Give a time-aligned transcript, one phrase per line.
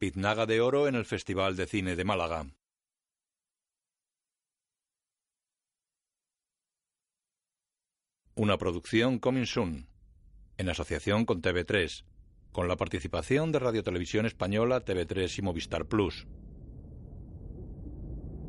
[0.00, 2.46] Piznaga de Oro en el Festival de Cine de Málaga.
[8.34, 9.90] Una producción Coming Soon,
[10.56, 12.06] en asociación con TV3,
[12.50, 16.26] con la participación de Radio Televisión Española, TV3 y Movistar Plus.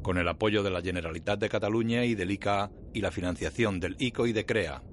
[0.03, 3.97] Con el apoyo de la Generalitat de Cataluña y del ICA y la financiación del
[3.99, 4.83] ICO y de CREA.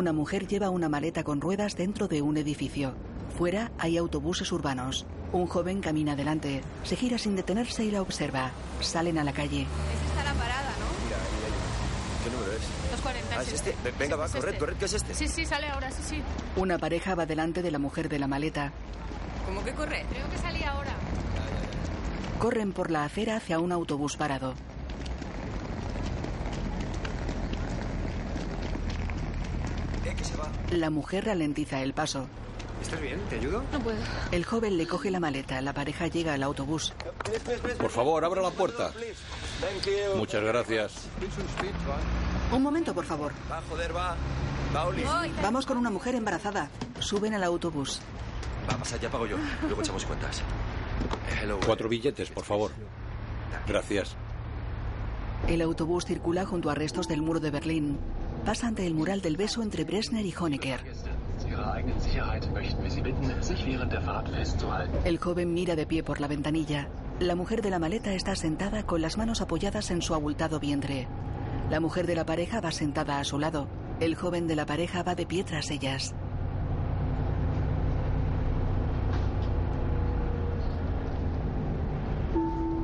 [0.00, 2.94] Una mujer lleva una maleta con ruedas dentro de un edificio.
[3.36, 5.04] Fuera hay autobuses urbanos.
[5.30, 8.50] Un joven camina delante, se gira sin detenerse y la observa.
[8.80, 9.60] Salen a la calle.
[9.64, 11.04] Es esta la parada, ¿no?
[11.04, 12.24] Mira, ahí, ahí.
[12.24, 12.92] ¿Qué número es?
[12.92, 13.36] 240.
[13.38, 13.76] Ah, es este.
[13.84, 14.58] Ve- Venga, va, Es corred, este.
[14.58, 15.12] corred, ¿qué es este?
[15.14, 16.22] Sí, sí, sale ahora, sí, sí.
[16.56, 18.72] Una pareja va delante de la mujer de la maleta.
[19.44, 20.06] ¿Cómo que corre?
[20.10, 20.92] Creo que salía ahora.
[22.38, 24.54] Corren por la acera hacia un autobús parado.
[30.04, 30.48] Eh, que se va.
[30.70, 32.26] La mujer ralentiza el paso.
[32.80, 33.20] ¿Estás bien?
[33.28, 33.62] ¿Te ayudo?
[33.72, 33.98] No puedo.
[34.32, 35.60] El joven le coge la maleta.
[35.60, 36.94] La pareja llega al autobús.
[37.78, 38.92] Por favor, abra la puerta.
[40.16, 41.08] Muchas gracias.
[42.52, 43.32] Un momento, por favor.
[43.50, 44.16] Va, joder, va.
[44.74, 45.04] Va, Oli.
[45.42, 46.70] Vamos con una mujer embarazada.
[47.00, 48.00] Suben al autobús.
[48.70, 49.36] Va, pasa, ya pago yo.
[49.62, 50.42] Luego echamos cuentas.
[51.42, 51.58] Hello.
[51.66, 52.70] Cuatro billetes, por favor.
[53.66, 54.16] Gracias.
[55.48, 57.98] El autobús circula junto a restos del muro de Berlín.
[58.44, 60.80] Pasa ante el mural del beso entre Bresner y Honecker.
[65.04, 66.88] El joven mira de pie por la ventanilla.
[67.18, 71.06] La mujer de la maleta está sentada con las manos apoyadas en su abultado vientre.
[71.68, 73.68] La mujer de la pareja va sentada a su lado.
[74.00, 76.14] El joven de la pareja va de pie tras ellas.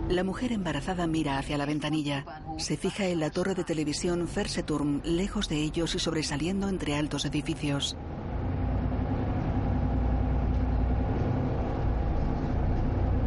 [0.08, 2.24] La mujer embarazada mira hacia la ventanilla.
[2.58, 7.24] Se fija en la torre de televisión Ferseturm, lejos de ellos y sobresaliendo entre altos
[7.24, 7.96] edificios.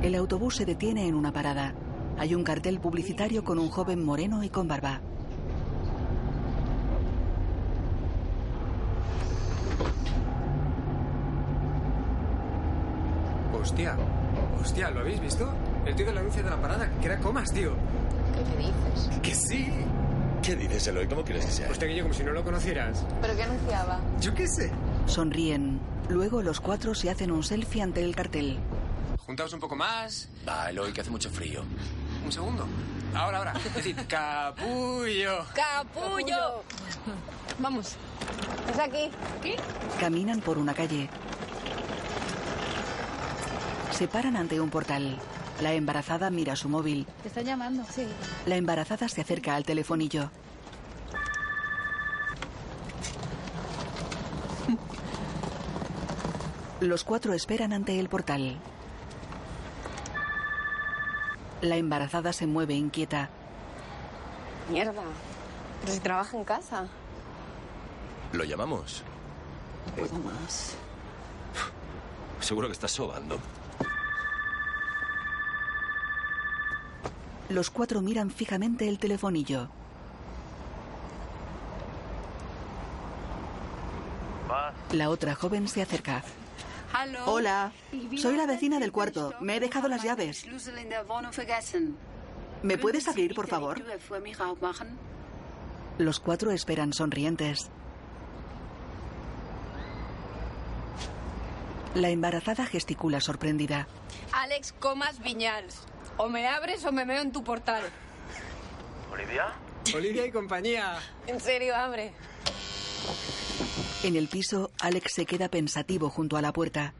[0.01, 1.73] El autobús se detiene en una parada.
[2.17, 5.01] Hay un cartel publicitario con un joven moreno y con barba.
[13.61, 13.97] Hostia.
[14.61, 15.53] Hostia, ¿lo habéis visto?
[15.85, 17.73] El tío del anuncio de la parada, que era comas, tío.
[18.35, 19.19] ¿Qué me dices?
[19.21, 19.73] Que sí.
[20.43, 21.07] ¿Qué dices, Eloy?
[21.07, 21.69] ¿Cómo quieres que sea?
[21.69, 23.03] Hostia, que yo como si no lo conocieras.
[23.21, 23.99] ¿Pero qué anunciaba?
[24.19, 24.71] Yo qué sé.
[25.05, 25.79] Sonríen.
[26.09, 28.59] Luego los cuatro se hacen un selfie ante el cartel.
[29.25, 30.29] Juntaos un poco más.
[30.47, 31.63] Va, Eloy, que hace mucho frío.
[32.25, 32.65] Un segundo.
[33.13, 33.53] Ahora, ahora.
[33.65, 35.45] Es decir, capullo.
[35.53, 36.63] ¡Capullo!
[37.59, 37.95] Vamos.
[38.71, 39.09] Es aquí.
[39.41, 39.55] ¿Qué?
[39.99, 41.09] Caminan por una calle.
[43.91, 45.17] Se paran ante un portal.
[45.61, 47.05] La embarazada mira su móvil.
[47.21, 47.83] ¿Te están llamando?
[47.91, 48.07] Sí.
[48.45, 50.31] La embarazada se acerca al telefonillo.
[56.79, 58.57] Los cuatro esperan ante el portal.
[61.61, 63.29] La embarazada se mueve inquieta.
[64.69, 65.01] Mierda.
[65.81, 66.87] Pero si trabaja en casa.
[68.31, 69.03] ¿Lo llamamos?
[69.97, 70.75] Puedo más.
[72.39, 73.39] Seguro que estás sobando.
[77.49, 79.69] Los cuatro miran fijamente el telefonillo.
[84.91, 86.23] La otra joven se acerca.
[87.25, 87.71] Hola,
[88.17, 89.33] soy la vecina del cuarto.
[89.39, 90.45] Me he dejado las llaves.
[92.61, 93.81] ¿Me puedes abrir, por favor?
[95.97, 97.69] Los cuatro esperan sonrientes.
[101.95, 103.87] La embarazada gesticula sorprendida.
[104.31, 105.85] Alex Comas Viñals.
[106.21, 107.81] O me abres o me meo en tu portal.
[109.95, 110.99] Olivia y compañía.
[111.25, 112.11] En serio, abre.
[114.03, 116.93] En el piso, Alex se queda pensativo junto a la puerta.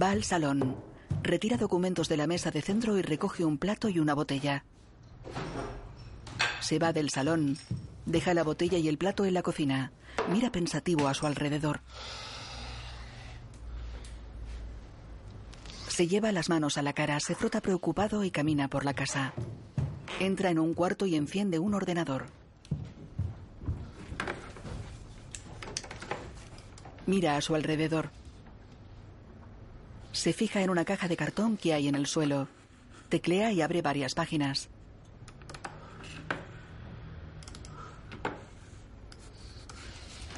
[0.00, 0.82] Va al salón.
[1.22, 4.64] Retira documentos de la mesa de centro y recoge un plato y una botella.
[6.60, 7.58] Se va del salón.
[8.06, 9.92] Deja la botella y el plato en la cocina.
[10.30, 11.82] Mira pensativo a su alrededor.
[16.00, 19.34] Se lleva las manos a la cara, se frota preocupado y camina por la casa.
[20.18, 22.24] Entra en un cuarto y enciende un ordenador.
[27.04, 28.08] Mira a su alrededor.
[30.12, 32.48] Se fija en una caja de cartón que hay en el suelo.
[33.10, 34.70] Teclea y abre varias páginas.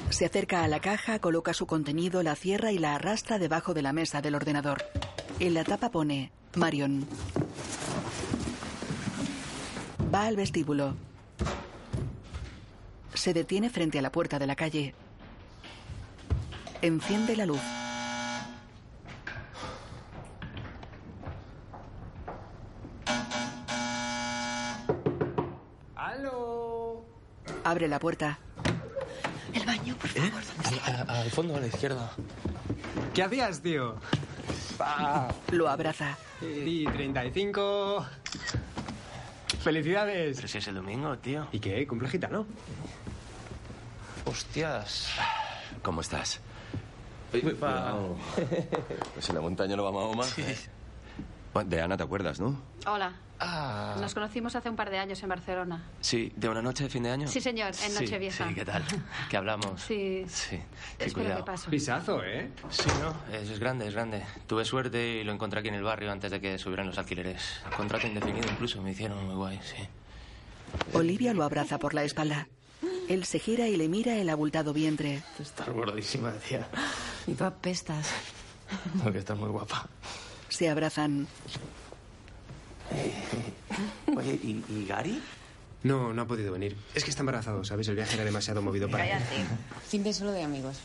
[0.09, 3.81] Se acerca a la caja, coloca su contenido, la cierra y la arrastra debajo de
[3.81, 4.83] la mesa del ordenador.
[5.39, 7.05] En la tapa pone Marion.
[10.13, 10.95] Va al vestíbulo.
[13.13, 14.93] Se detiene frente a la puerta de la calle.
[16.81, 17.61] Enciende la luz.
[25.95, 27.05] ¡Aló!
[27.63, 28.39] Abre la puerta.
[29.53, 30.41] El baño, por favor.
[30.85, 32.11] Al, al fondo, a la izquierda.
[33.13, 33.95] ¿Qué hacías, tío?
[35.51, 36.17] Lo abraza.
[36.41, 38.05] Y 35.
[39.61, 40.35] ¡Felicidades!
[40.35, 41.47] Pero si es el domingo, tío.
[41.51, 41.85] ¿Y qué?
[41.87, 42.45] ¿Cumple gitano?
[44.25, 45.09] Hostias.
[45.81, 46.39] ¿Cómo estás?
[47.33, 50.23] Pues en la montaña no va Mahoma.
[51.53, 52.61] Bueno, De Ana te acuerdas, ¿no?
[52.85, 53.11] Hola.
[53.45, 53.95] Ah.
[53.99, 55.83] Nos conocimos hace un par de años en Barcelona.
[56.01, 57.27] Sí, de una noche de fin de año.
[57.27, 58.47] Sí, señor, en Sí, Nochevieja.
[58.47, 58.83] Sí, ¿qué tal?
[59.29, 59.81] ¿Qué hablamos?
[59.81, 60.25] Sí.
[60.27, 60.59] Sí,
[60.97, 61.37] qué cuidado.
[61.37, 61.69] que paso.
[61.69, 62.49] Pisazo, ¿eh?
[62.69, 63.35] Sí, ¿no?
[63.35, 64.23] Es, es grande, es grande.
[64.47, 67.41] Tuve suerte y lo encontré aquí en el barrio antes de que subieran los alquileres.
[67.75, 69.83] Contrato indefinido incluso, me hicieron muy guay, sí.
[70.93, 72.47] Olivia lo abraza por la espalda.
[73.09, 75.21] Él se gira y le mira el abultado vientre.
[75.39, 76.67] Estás gordísima, tía.
[77.27, 78.09] Y tú apestas.
[79.03, 79.87] Porque estás muy guapa.
[80.49, 81.27] Se abrazan.
[84.23, 85.21] Oye, ¿y, y Gary?
[85.83, 86.77] No, no ha podido venir.
[86.95, 87.87] Es que está embarazado, ¿sabes?
[87.89, 89.21] El viaje era demasiado movido para él.
[89.87, 90.79] Fin de solo de amigos.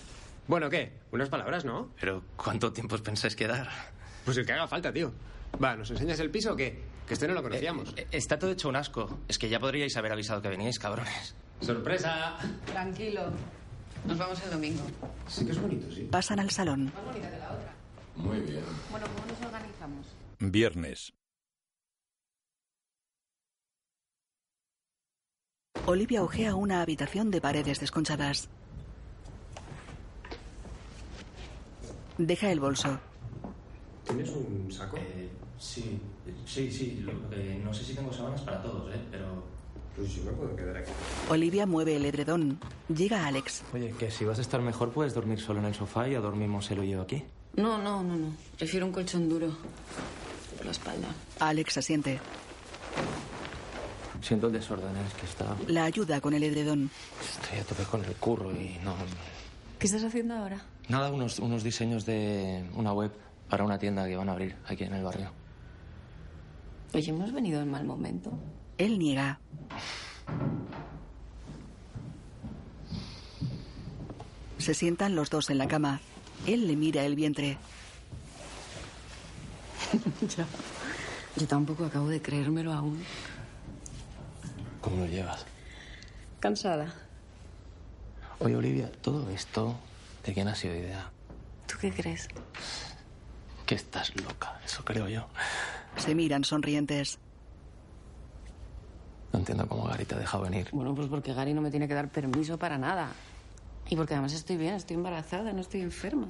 [0.49, 0.93] Bueno, ¿qué?
[1.13, 1.91] Unas palabras, ¿no?
[2.01, 3.69] Pero, ¿cuánto tiempo os pensáis quedar?
[4.25, 5.13] Pues el que haga falta, tío.
[5.63, 6.83] Va, ¿nos enseñas el piso o qué?
[7.07, 7.95] Que este no lo conocíamos.
[7.97, 9.21] Eh, está todo hecho un asco.
[9.29, 11.35] Es que ya podríais haber avisado que veníais, cabrones.
[11.61, 12.37] ¡Sorpresa!
[12.67, 13.31] Tranquilo.
[14.07, 14.83] Nos vamos el domingo.
[15.29, 16.09] Sí que es bonito, sí.
[16.11, 16.93] Pasan al salón.
[18.17, 18.63] Muy bien.
[18.91, 20.07] Bueno, ¿cómo nos organizamos?
[20.41, 21.13] Viernes.
[25.89, 28.51] Olivia ojea una habitación de paredes desconchadas.
[32.19, 32.99] Deja el bolso.
[34.05, 34.99] ¿Tienes un saco?
[34.99, 35.99] Eh, sí,
[36.45, 37.07] sí, sí.
[37.65, 39.01] no sé si tengo sábanas para todos, ¿eh?
[39.11, 39.43] Pero...
[39.97, 40.93] Pues yo me puedo quedar aquí.
[41.31, 42.61] Olivia mueve el edredón.
[42.95, 43.63] Llega Alex.
[43.73, 46.21] Oye, que si vas a estar mejor puedes dormir solo en el sofá y ya
[46.21, 47.25] dormimos él yo aquí.
[47.57, 48.37] No, no, no, no.
[48.59, 49.57] Prefiero un colchón duro.
[50.55, 51.09] Por la espalda.
[51.41, 52.21] Alex asiente.
[54.21, 55.01] Siento el desorden, ¿eh?
[55.07, 55.57] es que está...
[55.69, 56.91] La ayuda con el edredón.
[57.21, 58.95] Estoy a tope con el curro y no...
[59.79, 60.61] ¿Qué estás haciendo ahora?
[60.89, 63.13] Nada, unos, unos diseños de una web
[63.49, 65.31] para una tienda que van a abrir aquí en el barrio.
[66.95, 68.33] Oye, hemos venido en mal momento.
[68.77, 69.39] Él niega.
[74.59, 76.01] Se sientan los dos en la cama.
[76.47, 77.59] Él le mira el vientre.
[80.37, 80.47] ya.
[81.37, 83.03] Yo tampoco acabo de creérmelo aún.
[84.81, 85.45] ¿Cómo lo llevas?
[86.41, 86.95] Cansada.
[88.39, 89.75] Oye, Olivia, todo esto,
[90.25, 91.11] ¿de quién ha sido idea?
[91.67, 92.29] ¿Tú qué crees?
[93.67, 95.27] Que estás loca, eso creo yo.
[95.97, 97.19] Se miran sonrientes.
[99.33, 100.69] No entiendo cómo Gary te ha dejado venir.
[100.73, 103.11] Bueno, pues porque Gary no me tiene que dar permiso para nada.
[103.91, 106.29] Y porque además estoy bien, estoy embarazada, no estoy enferma.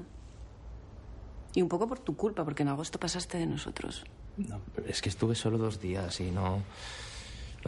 [1.54, 4.04] Y un poco por tu culpa, porque en agosto pasaste de nosotros.
[4.36, 6.62] No, pero es que estuve solo dos días y no,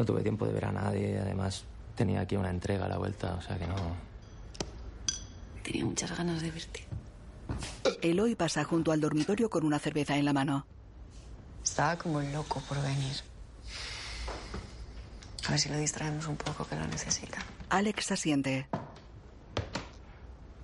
[0.00, 1.18] no tuve tiempo de ver a nadie.
[1.18, 1.64] Además,
[1.94, 3.76] tenía aquí una entrega a la vuelta, o sea que no...
[5.62, 6.86] Tenía muchas ganas de verte.
[8.00, 10.66] Eloy pasa junto al dormitorio con una cerveza en la mano.
[11.62, 13.14] Estaba como loco por venir.
[15.46, 17.38] A ver si lo distraemos un poco, que lo necesita.
[17.68, 18.68] Alex asiente.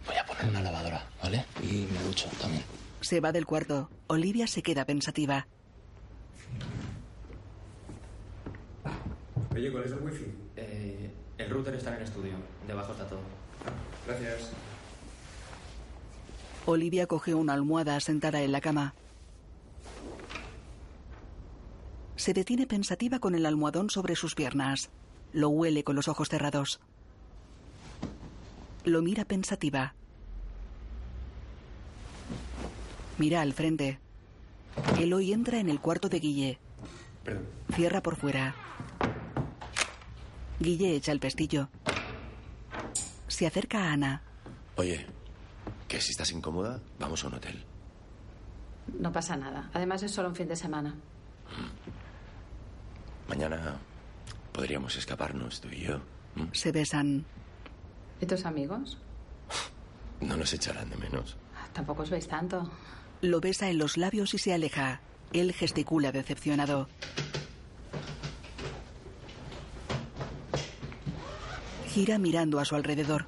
[0.06, 1.44] Voy a poner una lavadora, ¿vale?
[1.62, 2.64] Y me ducho también.
[3.02, 3.90] Se va del cuarto.
[4.06, 5.46] Olivia se queda pensativa.
[9.56, 10.24] Oye, ¿cuál es el wifi?
[10.54, 12.34] Eh, el router está en el estudio.
[12.66, 13.20] Debajo está todo.
[14.06, 14.52] Gracias.
[16.66, 18.92] Olivia coge una almohada sentada en la cama.
[22.16, 24.90] Se detiene pensativa con el almohadón sobre sus piernas.
[25.32, 26.80] Lo huele con los ojos cerrados.
[28.84, 29.94] Lo mira pensativa.
[33.16, 34.00] Mira al frente.
[34.98, 36.58] Eloy entra en el cuarto de Guille.
[37.24, 37.46] Perdón.
[37.74, 38.54] Cierra por fuera.
[40.58, 41.68] Guille echa el pestillo.
[43.28, 44.22] Se acerca a Ana.
[44.76, 45.06] Oye,
[45.88, 47.64] que si estás incómoda, vamos a un hotel.
[48.98, 49.70] No pasa nada.
[49.74, 50.94] Además es solo un fin de semana.
[53.28, 53.76] Mañana
[54.52, 56.00] podríamos escaparnos, tú y yo.
[56.52, 57.24] Se besan.
[58.20, 58.98] ¿Y tus amigos?
[60.20, 61.36] No nos echarán de menos.
[61.72, 62.70] Tampoco os veis tanto.
[63.20, 65.00] Lo besa en los labios y se aleja.
[65.32, 66.88] Él gesticula decepcionado.
[71.96, 73.24] Gira mirando a su alrededor.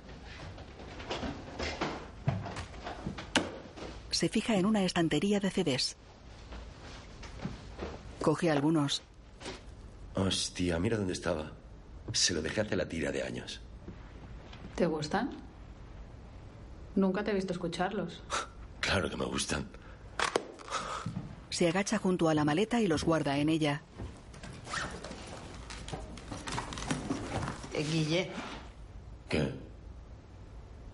[4.10, 5.96] Se fija en una estantería de CDs.
[8.20, 9.02] Coge algunos.
[10.16, 11.50] Hostia, mira dónde estaba.
[12.12, 13.62] Se lo dejé hace la tira de años.
[14.74, 15.30] ¿Te gustan?
[16.94, 18.22] Nunca te he visto escucharlos.
[18.80, 19.66] Claro que me gustan.
[21.48, 23.82] Se agacha junto a la maleta y los guarda en ella.
[27.74, 28.30] Eh, Guille,
[29.28, 29.52] ¿Qué?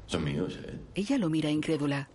[0.07, 0.79] Son míos, ¿eh?
[0.95, 2.09] Ella lo mira incrédula.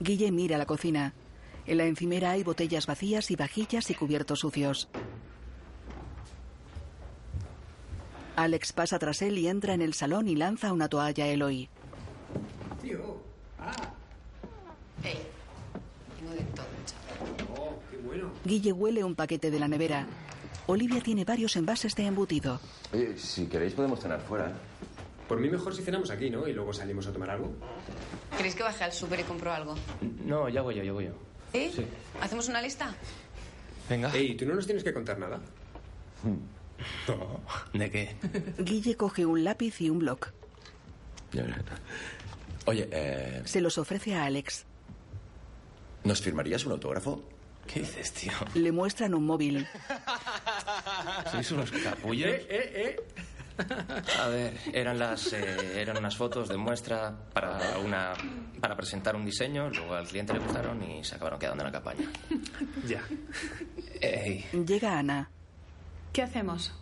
[0.00, 1.14] Guille mira la cocina.
[1.64, 4.88] En la encimera hay botellas vacías y vajillas y cubiertos sucios.
[8.34, 11.68] Alex pasa tras él y entra en el salón y lanza una toalla a Eloy.
[12.80, 13.22] Tío.
[13.60, 13.72] Ah.
[15.04, 15.18] Ey,
[16.18, 17.48] tengo de todo, chaval.
[17.56, 18.30] Oh, qué bueno.
[18.44, 20.06] Guille huele un paquete de la nevera.
[20.66, 22.60] Olivia tiene varios envases de embutido.
[22.92, 24.48] Oye, si queréis podemos cenar fuera.
[24.48, 24.52] ¿eh?
[25.28, 26.46] Por mí mejor si cenamos aquí, ¿no?
[26.46, 27.52] Y luego salimos a tomar algo.
[28.36, 29.74] ¿Queréis que baje al súper y compro algo?
[30.24, 31.12] No, ya voy yo, ya voy yo.
[31.52, 31.70] ¿Sí?
[31.74, 31.86] Sí.
[32.20, 32.94] ¿Hacemos una lista?
[33.88, 34.14] Venga.
[34.14, 35.40] Ey, tú no nos tienes que contar nada.
[37.72, 38.16] ¿De qué?
[38.58, 40.32] Guille coge un lápiz y un bloc.
[42.66, 44.66] Oye, eh, Se los ofrece a Alex.
[46.04, 47.22] ¿nos firmarías un autógrafo?
[47.66, 48.32] ¿Qué dices, tío?
[48.54, 49.66] Le muestran un móvil.
[51.30, 52.28] ¿Sois unos capullos?
[52.28, 52.96] Eh, eh, eh.
[54.18, 58.14] A ver, eran las eh, eran unas fotos de muestra para una
[58.60, 61.72] para presentar un diseño, luego al cliente le gustaron y se acabaron quedando en la
[61.72, 62.10] campaña.
[62.86, 63.02] Ya.
[64.00, 65.28] Ey, Llega Ana.
[66.12, 66.72] ¿Qué hacemos?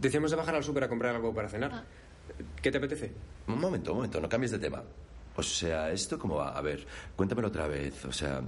[0.00, 1.84] Decíamos de bajar al súper a comprar algo para cenar.
[2.60, 3.12] ¿Qué te apetece?
[3.48, 4.82] Un momento, un momento, no cambies de tema.
[5.34, 6.50] O sea, ¿esto cómo va?
[6.56, 6.86] A ver,
[7.16, 8.04] cuéntamelo otra vez.
[8.04, 8.42] O sea,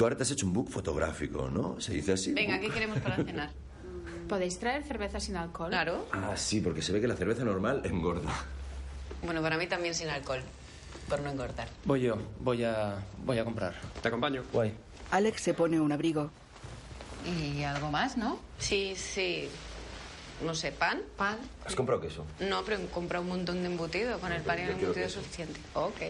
[0.00, 1.78] tú ahora te has hecho un book fotográfico, ¿no?
[1.78, 2.32] Se dice así.
[2.32, 3.50] Venga, ¿qué queremos para cenar?
[4.30, 5.68] ¿Podéis traer cerveza sin alcohol?
[5.68, 6.06] Claro.
[6.10, 8.32] Ah, sí, porque se ve que la cerveza normal engorda.
[9.22, 10.40] Bueno, para mí también sin alcohol,
[11.06, 11.68] por no engordar.
[11.84, 13.74] voy yo, voy a voy a comprar.
[14.00, 14.42] Te acompaño.
[14.54, 14.72] Guay.
[15.10, 16.30] Alex se pone un abrigo.
[17.26, 18.38] Y algo más, ¿no?
[18.58, 19.50] Sí, sí.
[20.42, 21.36] No sé, pan, pan.
[21.66, 22.24] ¿Has comprado queso?
[22.48, 24.18] No, pero he comprado un montón de embutido.
[24.18, 25.60] Con el pan y el embutido es suficiente.
[25.74, 26.00] Ok.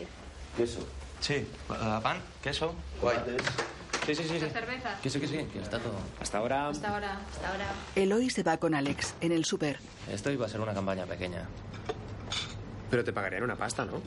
[0.56, 0.86] Queso.
[1.18, 2.72] Sí, pan, queso.
[3.02, 3.16] Guay.
[4.06, 4.46] Sí, sí, sí, sí.
[4.50, 4.98] ¿Cerveza?
[5.02, 5.94] Que sí, que sí, que está todo.
[6.20, 6.68] Hasta ahora.
[6.68, 7.66] Hasta ahora, hasta ahora.
[7.94, 9.78] Eloy se va con Alex en el súper.
[10.10, 11.46] Esto iba a ser una campaña pequeña.
[12.90, 14.00] Pero te pagarían una pasta, ¿no?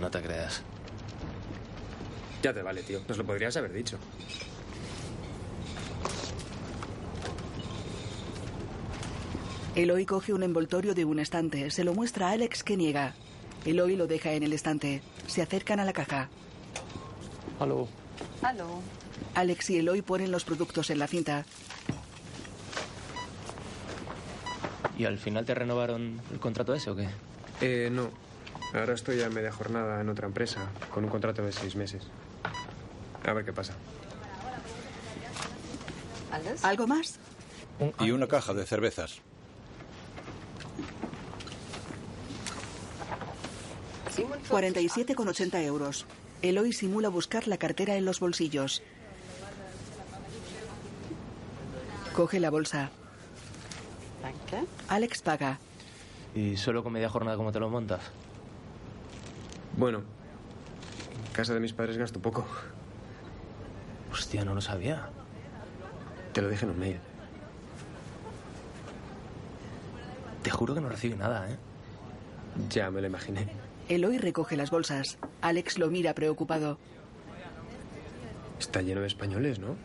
[0.00, 0.62] No te creas.
[2.42, 3.02] Ya te vale, tío.
[3.06, 3.98] Nos lo podrías haber dicho.
[9.74, 11.70] Eloy coge un envoltorio de un estante.
[11.70, 13.14] Se lo muestra a Alex que niega.
[13.64, 15.02] Eloy lo deja en el estante.
[15.26, 16.28] Se acercan a la caja.
[17.58, 17.88] Aló.
[18.42, 18.80] Aló.
[19.34, 21.44] Alex y Eloy ponen los productos en la cinta.
[24.98, 27.08] ¿Y al final te renovaron el contrato ese o qué?
[27.60, 28.10] Eh, no.
[28.74, 32.04] Ahora estoy a media jornada en otra empresa, con un contrato de seis meses.
[33.24, 33.74] A ver qué pasa.
[36.62, 37.18] ¿Algo más?
[38.00, 39.20] Y una caja de cervezas.
[44.14, 46.06] Sí, 47,80 euros.
[46.42, 48.82] Eloy simula buscar la cartera en los bolsillos.
[52.14, 52.90] Coge la bolsa.
[54.88, 55.58] Alex paga.
[56.34, 58.00] ¿Y solo con media jornada cómo te lo montas?
[59.76, 62.46] Bueno, en casa de mis padres gasto poco.
[64.12, 65.08] Hostia, no lo sabía.
[66.32, 67.00] Te lo dije en un mail.
[70.42, 71.56] Te juro que no recibí nada, ¿eh?
[72.68, 73.48] Ya me lo imaginé.
[73.88, 75.18] Eloy recoge las bolsas.
[75.40, 76.78] Alex lo mira preocupado.
[78.58, 79.76] Está lleno de españoles, ¿no?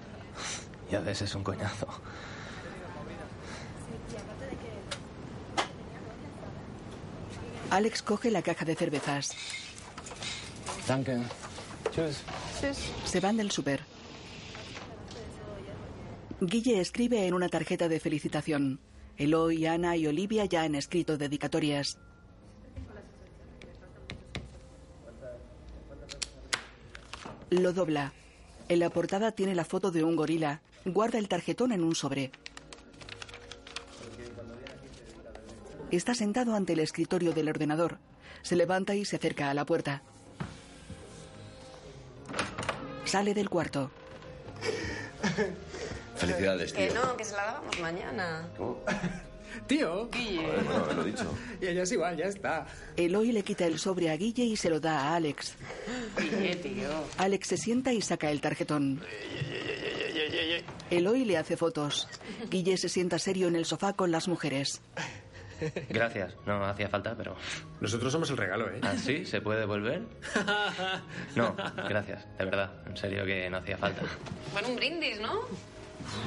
[0.89, 1.87] Ya ves, es un coñazo.
[7.69, 9.31] Alex coge la caja de cervezas.
[10.87, 11.17] Danke.
[11.91, 12.23] Tschüss.
[13.05, 13.81] Se van del súper.
[16.39, 18.79] Guille escribe en una tarjeta de felicitación.
[19.17, 21.97] Eloy, Ana y Olivia ya han escrito dedicatorias.
[27.49, 28.13] Lo dobla.
[28.69, 30.61] En la portada tiene la foto de un gorila.
[30.87, 32.31] Guarda el tarjetón en un sobre.
[35.91, 37.97] Está sentado ante el escritorio del ordenador.
[38.41, 40.01] Se levanta y se acerca a la puerta.
[43.05, 43.91] Sale del cuarto.
[46.15, 47.03] Felicidades, Que tío.
[47.03, 48.47] no, que se la dábamos mañana.
[48.57, 48.79] ¿Cómo?
[49.67, 50.07] Tío.
[50.13, 51.33] Joder, bueno, haberlo dicho.
[51.61, 52.67] Y ella es igual, ya está.
[52.95, 55.55] Eloy le quita el sobre a Guille y se lo da a Alex.
[56.17, 56.89] Guille, tío.
[57.17, 59.01] Alex se sienta y saca el tarjetón.
[60.89, 62.07] Eloy le hace fotos.
[62.49, 64.81] Guille se sienta serio en el sofá con las mujeres.
[65.89, 67.35] Gracias, no hacía falta, pero...
[67.81, 68.79] Nosotros somos el regalo, ¿eh?
[68.83, 69.25] ¿Ah, sí?
[69.25, 70.03] ¿Se puede devolver?
[71.35, 71.55] No,
[71.89, 72.71] gracias, de verdad.
[72.85, 74.03] En serio que no hacía falta.
[74.53, 75.33] Bueno, un brindis, ¿no?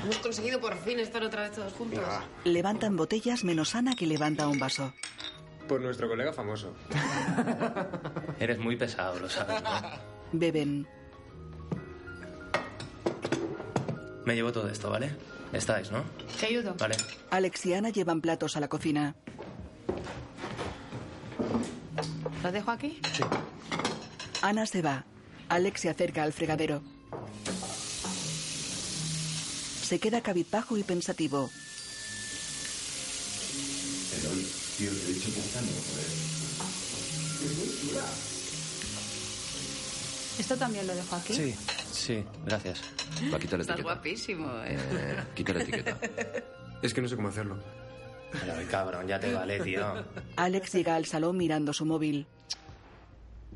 [0.02, 2.02] Hemos conseguido por fin estar otra vez todos juntos.
[2.44, 4.92] Levantan botellas menos Ana que levanta un vaso.
[5.68, 6.74] Por nuestro colega famoso.
[8.40, 9.70] Eres muy pesado, lo sabes, ¿no?
[10.32, 10.88] Beben.
[14.24, 15.10] Me llevo todo esto, ¿vale?
[15.52, 16.04] Estáis, ¿no?
[16.38, 16.74] ¿Te ayudo?
[16.78, 16.96] Vale.
[17.30, 19.14] Alex y Ana llevan platos a la cocina.
[22.42, 23.00] ¿Lo dejo aquí?
[23.12, 23.22] Sí.
[24.42, 25.04] Ana se va.
[25.48, 26.82] Alex se acerca al fregadero.
[29.82, 31.50] Se queda cabizbajo y pensativo.
[34.18, 34.46] Eloy,
[34.78, 35.68] tío, te he dicho que está no,
[40.38, 41.34] ¿Esto también lo dejo aquí?
[41.34, 41.54] Sí,
[41.92, 42.82] sí, gracias.
[43.32, 43.82] Va a quitar la Estás etiqueta.
[43.94, 44.76] guapísimo, ¿eh?
[44.92, 45.98] Eh, quita la etiqueta.
[46.82, 47.58] Es que no sé cómo hacerlo.
[48.32, 49.84] Pero, cabrón, ya te vale, tío.
[50.36, 52.26] Alex llega al salón mirando su móvil.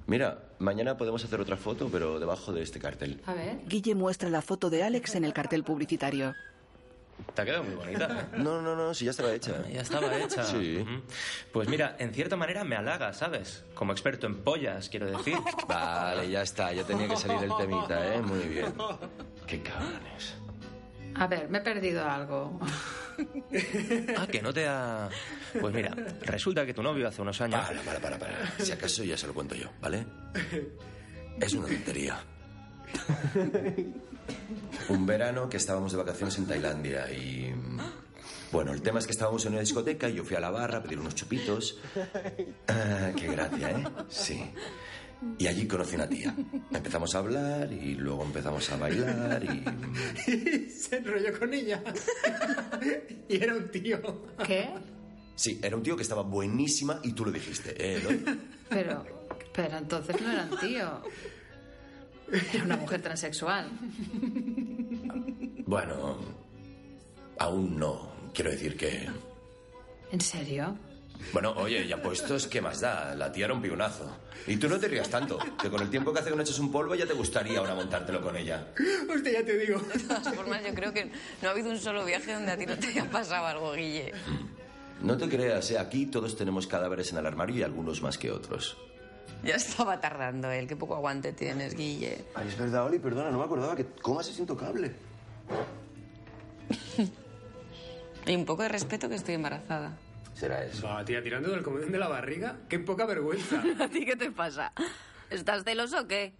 [0.06, 3.22] Mira, mañana podemos hacer otra foto, pero debajo de este cartel.
[3.24, 3.60] A ver.
[3.66, 6.34] Guille muestra la foto de Alex en el cartel publicitario.
[7.34, 8.28] Te ha quedado muy bonita.
[8.36, 9.66] No, no, no, si ya estaba hecha.
[9.68, 10.44] Ya estaba hecha.
[10.44, 10.84] Sí.
[11.52, 13.64] Pues mira, en cierta manera me halaga, ¿sabes?
[13.74, 15.36] Como experto en pollas, quiero decir.
[15.68, 18.22] Vale, ya está, ya tenía que salir el temita, ¿eh?
[18.22, 18.72] Muy bien.
[19.46, 20.34] Qué cabrones.
[21.16, 22.58] A ver, me he perdido algo.
[24.16, 25.08] Ah, que no te ha...
[25.60, 27.64] Pues mira, resulta que tu novio hace unos años...
[27.64, 28.50] Para, para, para, para.
[28.58, 30.04] Si acaso ya se lo cuento yo, ¿vale?
[31.40, 32.18] Es una tontería.
[34.88, 37.54] Un verano que estábamos de vacaciones en Tailandia y...
[38.52, 40.78] Bueno, el tema es que estábamos en una discoteca y yo fui a la barra
[40.78, 41.80] a pedir unos chupitos.
[42.68, 43.84] Ah, qué gracia, ¿eh?
[44.08, 44.40] Sí.
[45.38, 46.34] Y allí conocí una tía.
[46.72, 50.68] Empezamos a hablar y luego empezamos a bailar y...
[50.70, 51.82] Se enrolló con ella.
[53.28, 54.00] y era un tío.
[54.46, 54.68] ¿Qué?
[55.34, 58.24] Sí, era un tío que estaba buenísima y tú lo dijiste, ¿eh, Eloy?
[58.68, 59.04] Pero,
[59.52, 61.02] pero entonces no era un tío.
[62.52, 63.68] Era una mujer transexual.
[65.66, 66.18] Bueno,
[67.38, 68.12] aún no.
[68.34, 69.08] Quiero decir que...
[70.10, 70.76] ¿En serio?
[71.32, 73.14] Bueno, oye, ya puestos, ¿qué más da?
[73.14, 74.18] La tía era un pionazo.
[74.46, 76.58] Y tú no te rías tanto, que con el tiempo que hace que no echas
[76.58, 78.68] un polvo ya te gustaría ahora montártelo con ella.
[79.12, 79.78] Hostia, ya te digo.
[79.80, 81.10] De todas formas, yo creo que
[81.42, 84.12] no ha habido un solo viaje donde a ti no te haya pasado algo, Guille.
[85.02, 85.78] No te creas, ¿eh?
[85.78, 88.76] aquí todos tenemos cadáveres en el armario y algunos más que otros.
[89.44, 90.66] Ya estaba tardando él.
[90.66, 92.24] Qué poco aguante tienes, Guille.
[92.34, 94.92] Ay, es verdad, Oli, perdona, no me acordaba que comas es intocable.
[98.26, 99.98] Y un poco de respeto que estoy embarazada.
[100.34, 100.86] Será eso.
[100.86, 102.56] Va, tía, tirando del comodín de la barriga.
[102.68, 103.62] Qué poca vergüenza.
[103.78, 104.72] ¿A ti qué te pasa?
[105.30, 106.32] ¿Estás celoso o qué?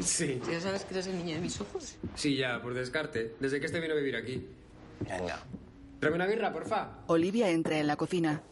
[0.00, 0.40] Sí.
[0.50, 1.96] ¿Ya sabes que eres el niño de mis ojos?
[2.14, 3.36] Sí, ya, por descarte.
[3.40, 4.46] Desde que este vino a vivir aquí.
[5.00, 5.38] Venga.
[6.00, 6.88] Tráeme una birra, porfa.
[7.06, 8.42] Olivia entra en la cocina.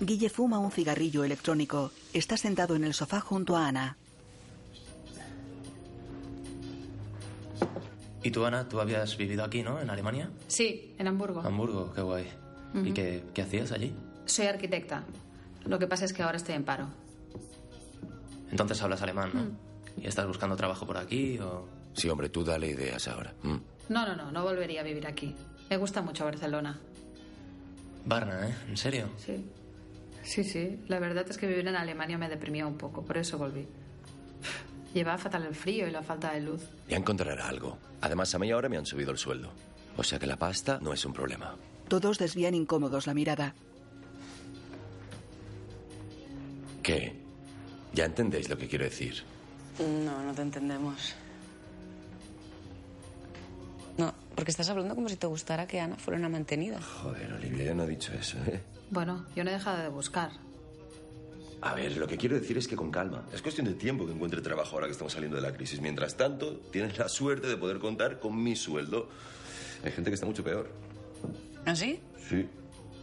[0.00, 1.90] Guille fuma un cigarrillo electrónico.
[2.12, 3.96] Está sentado en el sofá junto a Ana.
[8.22, 9.80] ¿Y tú, Ana, tú habías vivido aquí, ¿no?
[9.80, 10.30] En Alemania.
[10.48, 11.40] Sí, en Hamburgo.
[11.42, 12.26] Hamburgo, qué guay.
[12.84, 13.94] ¿Y qué, qué hacías allí?
[14.26, 15.04] Soy arquitecta.
[15.64, 16.88] Lo que pasa es que ahora estoy en paro.
[18.50, 20.02] Entonces hablas alemán, ¿no?
[20.02, 21.66] ¿Y estás buscando trabajo por aquí o...?
[21.94, 23.34] Sí, hombre, tú dale ideas ahora.
[23.42, 23.56] Mm.
[23.88, 25.34] No, no, no, no volvería a vivir aquí.
[25.68, 26.78] Me gusta mucho Barcelona.
[28.04, 28.54] Varna, ¿eh?
[28.68, 29.08] ¿En serio?
[29.16, 29.44] Sí.
[30.28, 30.78] Sí, sí.
[30.88, 33.66] La verdad es que vivir en Alemania me deprimía un poco, por eso volví.
[34.94, 36.68] Llevaba fatal el frío y la falta de luz.
[36.86, 37.78] Ya encontrará algo.
[38.02, 39.50] Además, a mí ahora me han subido el sueldo.
[39.96, 41.56] O sea que la pasta no es un problema.
[41.88, 43.54] Todos desvían incómodos la mirada.
[46.82, 47.14] ¿Qué?
[47.94, 49.22] Ya entendéis lo que quiero decir.
[49.78, 51.14] No, no te entendemos.
[53.96, 56.82] No, porque estás hablando como si te gustara que Ana fuera una mantenida.
[56.82, 58.60] Joder, Olivia, yo no he dicho eso, ¿eh?
[58.90, 60.30] Bueno, yo no he dejado de buscar.
[61.60, 63.26] A ver, lo que quiero decir es que con calma.
[63.32, 65.80] Es cuestión de tiempo que encuentre trabajo ahora que estamos saliendo de la crisis.
[65.80, 69.08] Mientras tanto, tienes la suerte de poder contar con mi sueldo.
[69.84, 70.70] Hay gente que está mucho peor.
[71.66, 72.00] ¿Ah, sí?
[72.28, 72.46] Sí.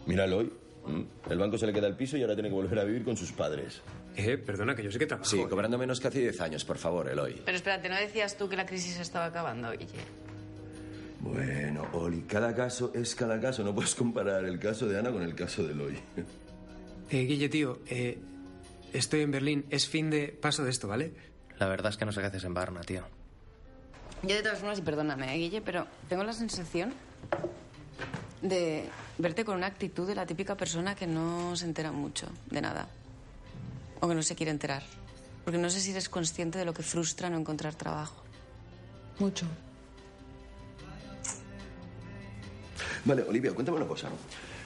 [0.05, 0.53] Míralo hoy.
[0.85, 1.31] ¿Mm?
[1.31, 3.17] El banco se le queda el piso y ahora tiene que volver a vivir con
[3.17, 3.81] sus padres.
[4.15, 5.29] Eh, perdona, que yo sé que trabajo.
[5.29, 7.41] Sí, cobrando menos que hace 10 años, por favor, Eloy.
[7.43, 9.99] Pero espérate, ¿no decías tú que la crisis estaba acabando, Guille?
[11.21, 13.63] Bueno, Oli, cada caso es cada caso.
[13.63, 15.97] No puedes comparar el caso de Ana con el caso de Eloy.
[17.09, 18.19] Eh, Guille, tío, eh,
[18.93, 19.65] estoy en Berlín.
[19.69, 21.13] Es fin de paso de esto, ¿vale?
[21.57, 23.03] La verdad es que no sé qué haces en Varna, tío.
[24.23, 26.93] Yo de todas formas, y perdóname, ¿eh, Guille, pero tengo la sensación
[28.41, 32.61] de verte con una actitud de la típica persona que no se entera mucho de
[32.61, 32.87] nada.
[34.01, 34.83] O que no se quiere enterar.
[35.43, 38.23] Porque no sé si eres consciente de lo que frustra no encontrar trabajo.
[39.19, 39.45] Mucho.
[43.05, 44.09] Vale, Olivia, cuéntame una cosa.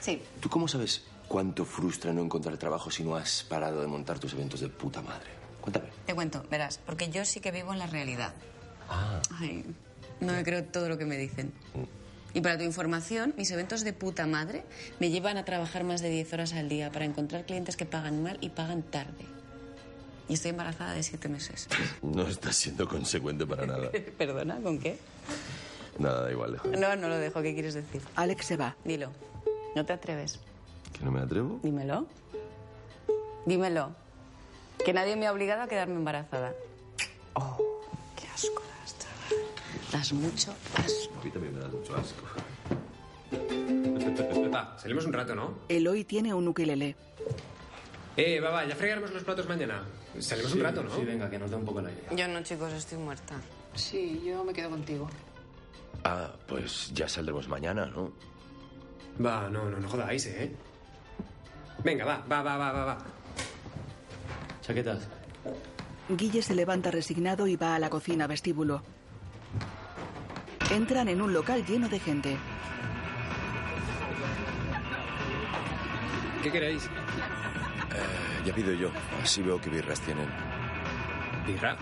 [0.00, 0.20] Sí.
[0.40, 4.32] ¿Tú cómo sabes cuánto frustra no encontrar trabajo si no has parado de montar tus
[4.32, 5.28] eventos de puta madre?
[5.60, 5.88] Cuéntame.
[6.06, 8.32] Te cuento, verás, porque yo sí que vivo en la realidad.
[8.88, 9.20] Ah.
[9.38, 9.64] Ay,
[10.20, 11.52] no me creo todo lo que me dicen.
[12.32, 14.64] Y para tu información, mis eventos de puta madre
[15.00, 18.22] me llevan a trabajar más de 10 horas al día para encontrar clientes que pagan
[18.22, 19.26] mal y pagan tarde.
[20.28, 21.68] Y estoy embarazada de 7 meses.
[22.02, 23.90] No estás siendo consecuente para nada.
[24.18, 24.56] ¿Perdona?
[24.62, 24.96] ¿Con qué?
[26.00, 26.52] Nada, da igual.
[26.52, 26.78] déjalo.
[26.78, 27.42] No, no lo dejo.
[27.42, 28.00] ¿Qué quieres decir?
[28.16, 28.74] Alex se va.
[28.84, 29.10] Dilo.
[29.76, 30.40] ¿No te atreves?
[30.98, 31.60] ¿Que no me atrevo?
[31.62, 32.06] Dímelo.
[33.46, 33.94] Dímelo.
[34.84, 36.54] Que nadie me ha obligado a quedarme embarazada.
[37.34, 37.58] Oh,
[38.16, 39.44] qué asco das, chaval.
[39.92, 41.14] Das mucho asco.
[41.20, 42.22] A mí también me da mucho asco.
[44.52, 45.54] Va, salimos un rato, ¿no?
[45.68, 46.96] Eloy tiene un ukelele.
[48.16, 49.84] Eh, va, va, ya fregaremos los platos mañana.
[50.18, 50.94] Salimos un rato, ¿no?
[50.96, 52.02] Sí, venga, que nos dé un poco el aire.
[52.16, 53.36] Yo no, chicos, estoy muerta.
[53.74, 55.08] Sí, yo me quedo contigo.
[56.04, 58.12] Ah, pues ya saldremos mañana, ¿no?
[59.24, 60.54] Va, no, no, no jodáis, ¿eh?
[61.84, 62.98] Venga, va, va, va, va, va, va.
[64.62, 65.08] Chaquetas.
[66.08, 68.82] Guille se levanta resignado y va a la cocina vestíbulo.
[70.70, 72.36] Entran en un local lleno de gente.
[76.42, 76.86] ¿Qué queréis?
[76.86, 78.90] Eh, ya pido yo.
[79.22, 80.26] Así veo qué birras tienen.
[81.46, 81.76] ¿Birra?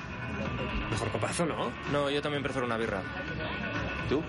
[0.91, 1.71] Mejor copazo, ¿no?
[1.93, 3.03] No, yo también prefiero una birra.
[4.09, 4.23] ¿Tú?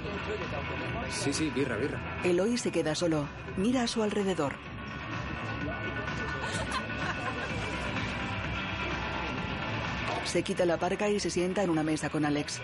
[1.09, 1.99] Sí, sí, birra, birra.
[2.23, 3.27] Eloy se queda solo.
[3.57, 4.53] Mira a su alrededor.
[10.25, 12.61] Se quita la parca y se sienta en una mesa con Alex.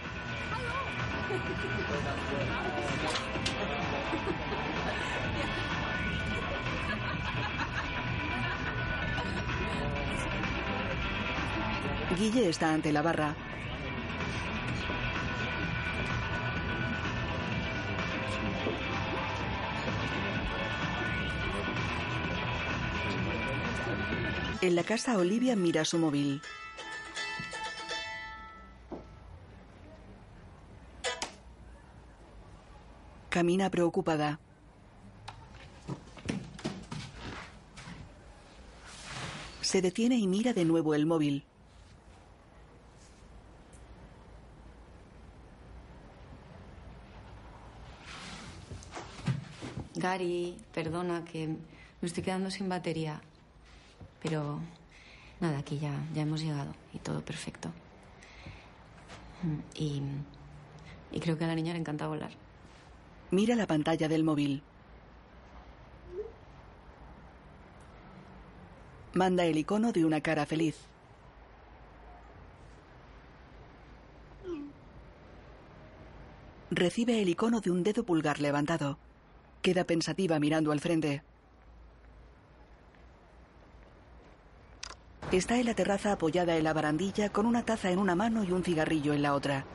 [12.18, 13.36] Guille está ante la barra.
[24.66, 26.42] En la casa Olivia mira su móvil.
[33.30, 34.40] Camina preocupada.
[39.62, 41.46] Se detiene y mira de nuevo el móvil.
[49.94, 51.58] Gary, perdona que me
[52.08, 53.22] estoy quedando sin batería.
[54.26, 54.60] Pero
[55.40, 57.70] nada, aquí ya, ya hemos llegado y todo perfecto.
[59.44, 60.02] Mm, Y,
[61.12, 62.32] y creo que a la niña le encanta volar.
[63.30, 64.64] Mira la pantalla del móvil.
[69.14, 70.76] Manda el icono de una cara feliz.
[76.72, 78.98] Recibe el icono de un dedo pulgar levantado.
[79.62, 81.22] Queda pensativa mirando al frente.
[85.36, 88.54] Está en la terraza apoyada en la barandilla con una taza en una mano y
[88.54, 89.66] un cigarrillo en la otra.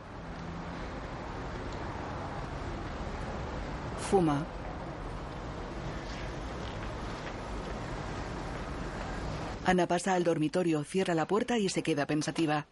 [4.10, 4.46] Fuma.
[9.66, 12.64] Ana pasa al dormitorio, cierra la puerta y se queda pensativa.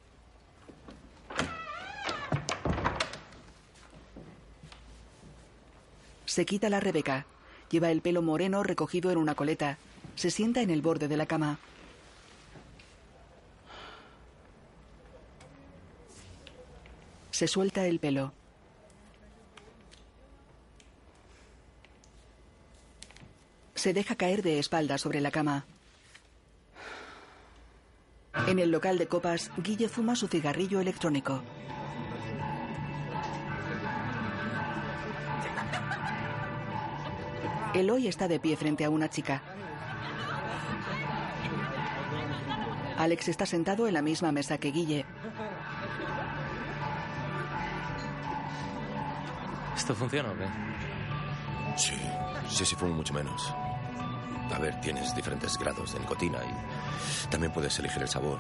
[6.25, 7.27] Se quita la Rebeca.
[7.71, 9.77] Lleva el pelo moreno recogido en una coleta.
[10.15, 11.59] Se sienta en el borde de la cama.
[17.39, 18.33] Se suelta el pelo.
[23.77, 25.65] Se deja caer de espalda sobre la cama.
[28.49, 31.41] En el local de copas, Guille fuma su cigarrillo electrónico.
[37.73, 39.45] Eloy está de pie frente a una chica.
[42.97, 45.07] Alex está sentado en la misma mesa que Guille.
[49.89, 50.45] ¿Esto funciona o qué?
[51.79, 51.95] Sí,
[52.47, 53.55] sí, sí, fumo mucho menos.
[54.55, 58.39] A ver, tienes diferentes grados de nicotina y también puedes elegir el sabor.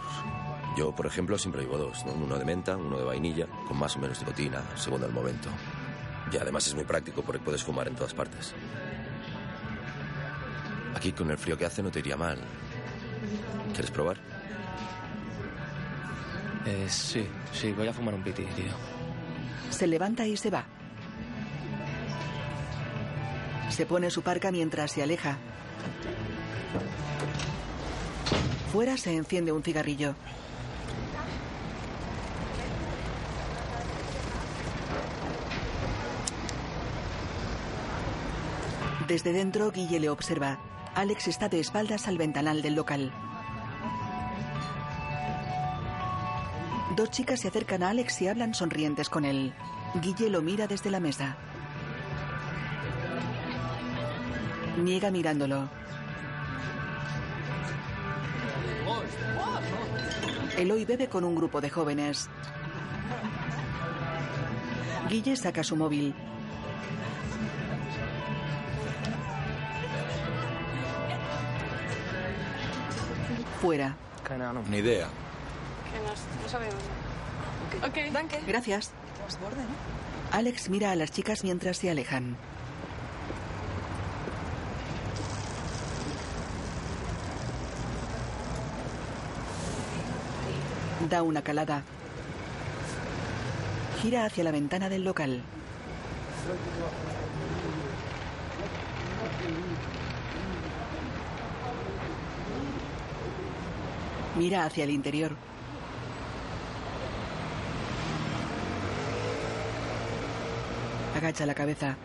[0.77, 2.13] Yo, por ejemplo, siempre llevo dos, ¿no?
[2.13, 5.49] uno de menta, uno de vainilla, con más o menos nicotina, según el momento.
[6.31, 8.53] Y además es muy práctico porque puedes fumar en todas partes.
[10.95, 12.39] Aquí con el frío que hace no te iría mal.
[13.73, 14.19] ¿Quieres probar?
[16.67, 18.73] Eh, sí, sí, voy a fumar un piti, tío.
[19.71, 20.67] Se levanta y se va.
[23.79, 25.38] Se pone su parca mientras se aleja.
[28.73, 30.17] Fuera se enciende un cigarrillo.
[39.07, 40.59] Desde dentro, Guille le observa.
[40.97, 43.12] Alex está de espaldas al ventanal del local.
[46.97, 49.55] Dos chicas se acercan a Alex y hablan sonrientes con él.
[50.03, 51.37] Guille lo mira desde la mesa.
[54.85, 55.69] Niega mirándolo.
[60.57, 62.29] Eloy bebe con un grupo de jóvenes.
[65.09, 66.14] Guille saca su móvil.
[73.61, 73.97] Fuera.
[74.71, 75.09] Ni idea.
[76.43, 76.75] no sabemos.
[77.87, 78.41] Ok, danke.
[78.47, 78.93] Gracias.
[80.31, 82.37] Alex mira a las chicas mientras se alejan.
[91.09, 91.83] Da una calada.
[94.03, 95.40] Gira hacia la ventana del local.
[104.37, 105.33] Mira hacia el interior.
[111.16, 111.97] Agacha la cabeza.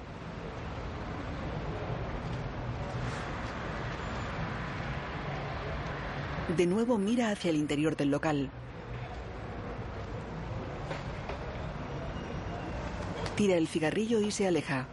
[6.56, 8.50] De nuevo mira hacia el interior del local.
[13.36, 14.86] Tira el cigarrillo y se aleja.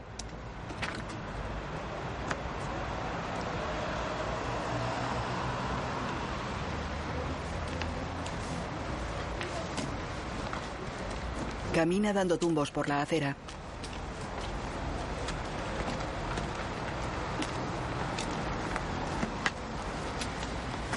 [11.75, 13.37] Camina dando tumbos por la acera.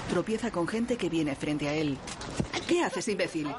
[0.10, 1.98] Tropieza con gente que viene frente a él.
[2.68, 3.54] ¿Qué haces, imbécil?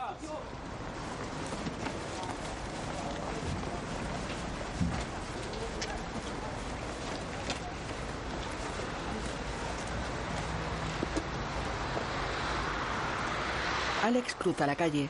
[14.04, 15.09] Alex cruza la calle.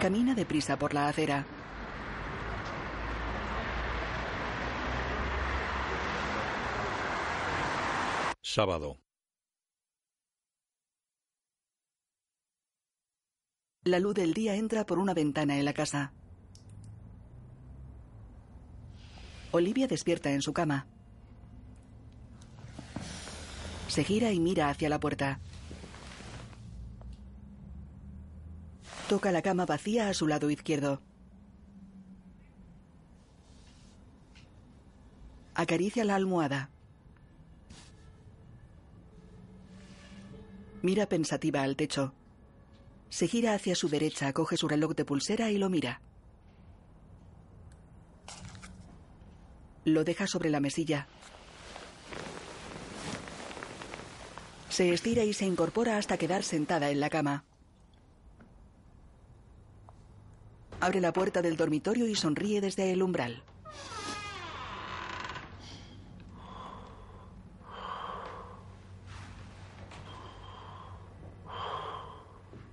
[0.00, 1.44] Camina deprisa por la acera.
[8.42, 8.98] Sábado.
[13.84, 16.12] La luz del día entra por una ventana en la casa.
[19.50, 20.86] Olivia despierta en su cama.
[23.92, 25.38] Se gira y mira hacia la puerta.
[29.06, 31.02] Toca la cama vacía a su lado izquierdo.
[35.54, 36.70] Acaricia la almohada.
[40.80, 42.14] Mira pensativa al techo.
[43.10, 46.00] Se gira hacia su derecha, coge su reloj de pulsera y lo mira.
[49.84, 51.08] Lo deja sobre la mesilla.
[54.72, 57.44] Se estira y se incorpora hasta quedar sentada en la cama.
[60.80, 63.42] Abre la puerta del dormitorio y sonríe desde el umbral.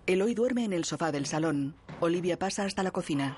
[0.07, 1.75] Eloy duerme en el sofá del salón.
[1.99, 3.37] Olivia pasa hasta la cocina.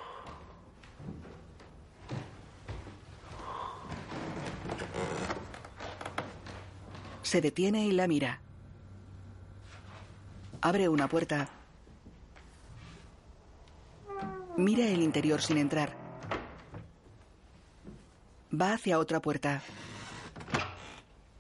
[7.24, 8.40] Se detiene y la mira.
[10.64, 11.50] Abre una puerta.
[14.58, 15.98] Mira el interior sin entrar.
[18.54, 19.64] Va hacia otra puerta.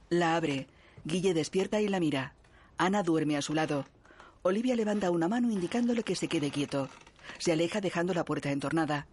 [0.09, 0.67] La abre.
[1.05, 2.33] Guille despierta y la mira.
[2.79, 3.85] Ana duerme a su lado.
[4.41, 6.89] Olivia levanta una mano indicándole que se quede quieto.
[7.37, 9.05] Se aleja dejando la puerta entornada.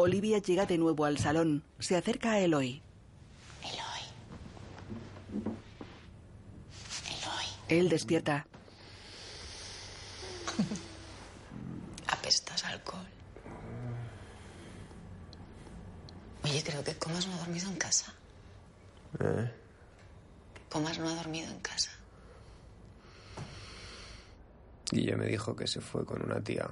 [0.00, 1.62] Olivia llega de nuevo al salón.
[1.78, 2.82] Se acerca a Eloy.
[3.62, 4.02] Eloy.
[7.06, 7.44] Eloy.
[7.68, 8.46] Él despierta.
[12.08, 13.06] Apestas alcohol.
[16.44, 18.14] Oye, creo que Comas no ha dormido en casa.
[19.20, 19.52] ¿Eh?
[20.70, 21.90] Comas no ha dormido en casa.
[24.90, 26.68] Guille me dijo que se fue con una tía.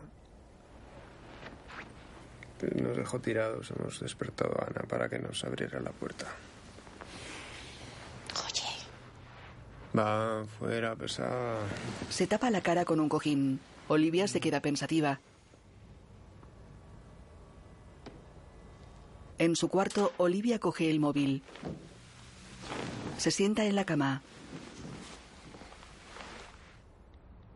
[2.62, 3.70] Nos dejó tirados.
[3.70, 6.26] Hemos despertado a Ana para que nos abriera la puerta.
[8.46, 8.62] Oye,
[9.96, 11.58] Va fuera, pesada.
[12.10, 13.60] Se tapa la cara con un cojín.
[13.88, 15.20] Olivia se queda pensativa.
[19.38, 21.42] En su cuarto, Olivia coge el móvil.
[23.18, 24.22] Se sienta en la cama.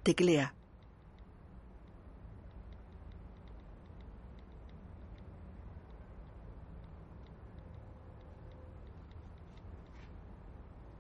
[0.05, 0.55] Teclea.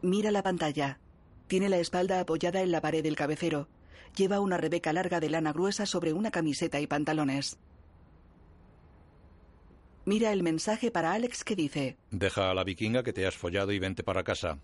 [0.02, 0.98] Mira la pantalla.
[1.46, 3.68] Tiene la espalda apoyada en la pared del cabecero.
[4.16, 7.58] Lleva una rebeca larga de lana gruesa sobre una camiseta y pantalones.
[10.04, 13.70] Mira el mensaje para Alex que dice, Deja a la vikinga que te has follado
[13.72, 14.58] y vente para casa.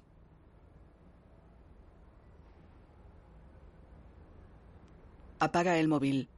[5.38, 6.29] apaga el móvil.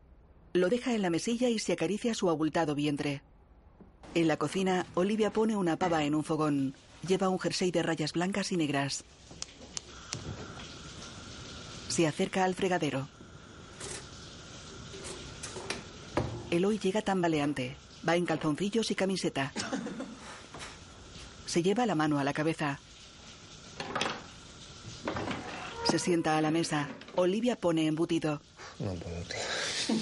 [0.53, 3.23] Lo deja en la mesilla y se acaricia su abultado vientre.
[4.15, 6.75] En la cocina, Olivia pone una pava en un fogón.
[7.07, 9.05] Lleva un jersey de rayas blancas y negras.
[11.89, 13.09] Se acerca al fregadero.
[16.51, 17.77] Eloy llega tambaleante.
[18.07, 19.53] Va en calzoncillos y camiseta.
[21.47, 22.79] Se lleva la mano a la cabeza.
[25.85, 26.89] Se sienta a la mesa.
[27.17, 28.41] Olivia pone embutido.
[28.79, 29.97] No puedo, tío.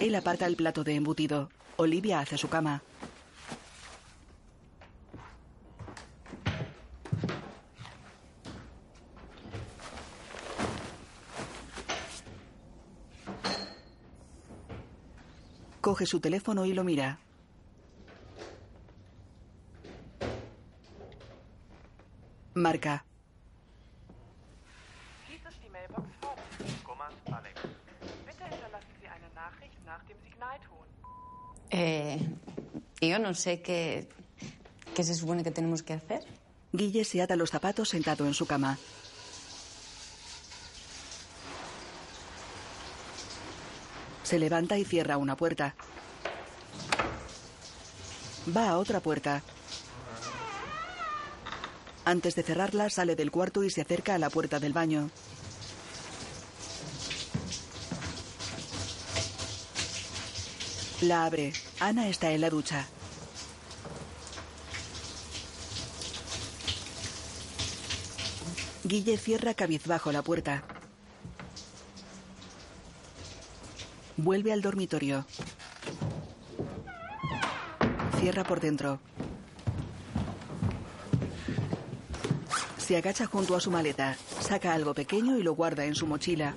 [0.00, 1.50] Él aparta el plato de embutido.
[1.76, 2.82] Olivia hace su cama.
[15.88, 17.18] Coge su teléfono y lo mira.
[22.52, 23.06] Marca.
[31.70, 32.18] Eh,
[33.00, 34.10] yo no sé qué,
[34.94, 36.20] qué se supone que tenemos que hacer.
[36.70, 38.76] Guille se ata los zapatos sentado en su cama.
[44.28, 45.74] Se levanta y cierra una puerta.
[48.54, 49.42] Va a otra puerta.
[52.04, 55.08] Antes de cerrarla, sale del cuarto y se acerca a la puerta del baño.
[61.00, 61.54] La abre.
[61.80, 62.86] Ana está en la ducha.
[68.84, 70.64] Guille cierra cabizbajo la puerta.
[74.18, 75.24] Vuelve al dormitorio.
[78.18, 78.98] Cierra por dentro.
[82.78, 86.54] Se agacha junto a su maleta, saca algo pequeño y lo guarda en su mochila.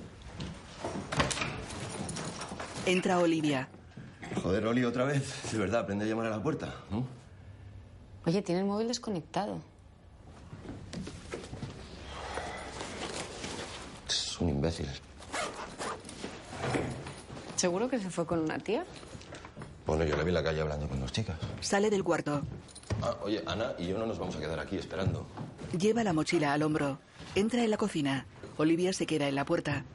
[2.87, 3.67] Entra Olivia.
[4.41, 5.51] Joder, Oli, otra vez.
[5.51, 7.05] De verdad, aprende a llamar a la puerta, ¿no?
[8.25, 9.61] Oye, tiene el móvil desconectado.
[14.09, 14.87] Es un imbécil.
[17.61, 18.83] ¿Seguro que se fue con una tía?
[19.85, 21.37] Bueno, yo le vi en la calle hablando con dos chicas.
[21.59, 22.41] Sale del cuarto.
[23.03, 25.27] Ah, oye, Ana y yo no nos vamos a quedar aquí esperando.
[25.77, 26.97] Lleva la mochila al hombro.
[27.35, 28.25] Entra en la cocina.
[28.57, 29.85] Olivia se queda en la puerta.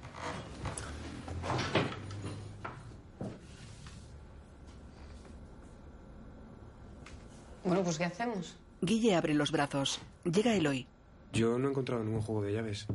[7.64, 8.55] Bueno, pues ¿qué hacemos?
[8.81, 9.98] Guille abre los brazos.
[10.22, 10.87] Llega Eloy.
[11.33, 12.87] Yo no he encontrado ningún juego de llaves.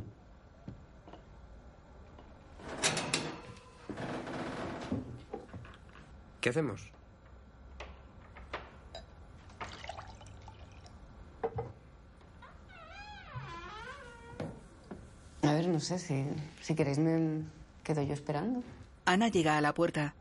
[6.42, 6.90] ¿Qué hacemos?
[15.42, 16.26] A ver, no sé, si,
[16.60, 17.44] si queréis me
[17.84, 18.64] quedo yo esperando.
[19.04, 20.16] Ana llega a la puerta.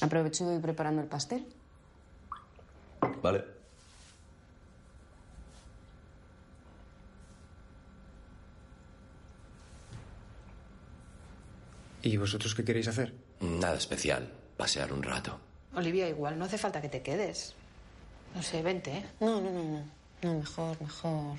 [0.00, 1.46] Aprovecho y voy preparando el pastel.
[3.22, 3.44] Vale.
[12.00, 13.29] ¿Y vosotros qué queréis hacer?
[13.40, 14.30] Nada especial.
[14.56, 15.38] Pasear un rato.
[15.74, 17.54] Olivia, igual no hace falta que te quedes.
[18.34, 19.04] No sé, vente, ¿eh?
[19.20, 19.84] No, no, no, no.
[20.22, 21.38] No, mejor, mejor.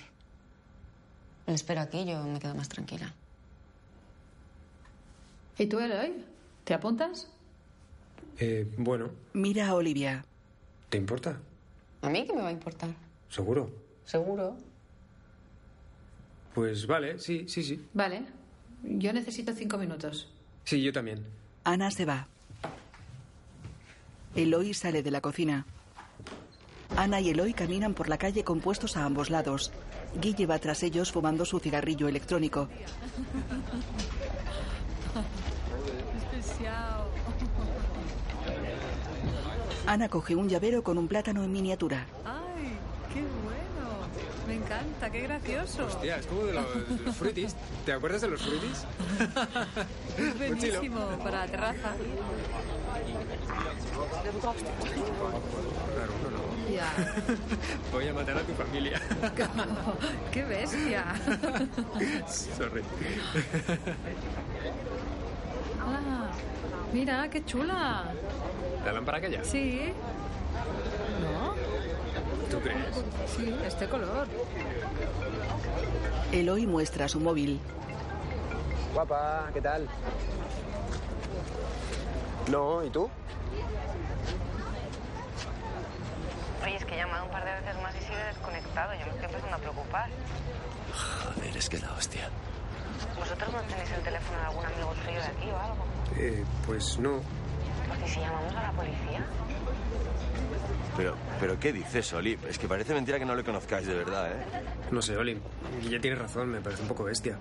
[1.47, 3.13] Le espero aquí, yo me quedo más tranquila.
[5.57, 6.25] ¿Y tú, Eloy?
[6.63, 7.29] ¿Te apuntas?
[8.39, 10.25] Eh, bueno, Mira a Olivia.
[10.89, 11.39] ¿te importa?
[12.01, 12.89] ¿A mí qué me va a importar?
[13.29, 13.69] ¿Seguro?
[14.05, 14.57] ¿Seguro?
[16.53, 17.85] Pues vale, sí, sí, sí.
[17.93, 18.23] Vale.
[18.83, 20.27] Yo necesito cinco minutos.
[20.65, 21.23] Sí, yo también.
[21.63, 22.27] Ana se va.
[24.35, 25.65] Eloy sale de la cocina.
[26.97, 29.71] Ana y Eloy caminan por la calle compuestos a ambos lados.
[30.19, 32.67] Guille va tras ellos fumando su cigarrillo electrónico.
[39.85, 42.07] Ana coge un llavero con un plátano en miniatura.
[44.51, 45.85] Me encanta, qué gracioso.
[45.85, 47.55] Hostia, es como de los, de los fruitis.
[47.85, 48.85] ¿Te acuerdas de los fruitis?
[50.17, 51.93] Es buenísimo para la terraza.
[56.69, 56.91] Ya.
[57.93, 59.01] Voy a matar a tu familia.
[60.33, 61.05] qué bestia.
[62.27, 62.81] Sorry.
[65.79, 66.29] Ah,
[66.91, 68.03] mira, qué chula.
[68.83, 69.45] ¿La lámpara aquella?
[69.45, 69.93] Sí.
[72.51, 72.95] ¿Tú crees?
[73.37, 74.27] Sí, este color.
[76.33, 77.59] Eloy muestra su móvil.
[78.93, 79.87] Guapa, ¿qué tal?
[82.49, 83.09] No, ¿y tú?
[86.63, 88.93] Oye, es que he llamado un par de veces más y sigue desconectado.
[88.95, 90.09] Yo me estoy empezando a preocupar.
[91.23, 92.29] Joder, es que la hostia.
[93.17, 95.85] ¿Vosotros no tenéis el teléfono de algún amigo suyo de aquí o algo?
[96.17, 97.21] Eh, pues no.
[97.87, 99.25] Porque si llamamos a la policía.
[101.01, 102.37] Pero, pero ¿qué dices, Oli?
[102.47, 104.45] Es que parece mentira que no le conozcáis de verdad, ¿eh?
[104.91, 105.35] No sé, Oli.
[105.89, 107.39] Ya tienes razón, me parece un poco bestia.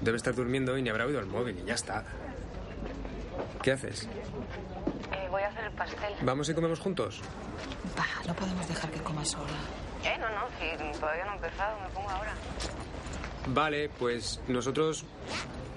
[0.00, 2.04] Debe estar durmiendo y ni habrá oído el móvil y ya está.
[3.60, 4.04] ¿Qué haces?
[4.04, 6.14] Eh, voy a hacer el pastel.
[6.22, 7.22] ¿Vamos y comemos juntos?
[7.96, 9.58] Bah, no podemos dejar que coma sola.
[10.04, 12.34] Eh, no, no, si todavía no he empezado, me pongo ahora.
[13.48, 15.04] Vale, pues nosotros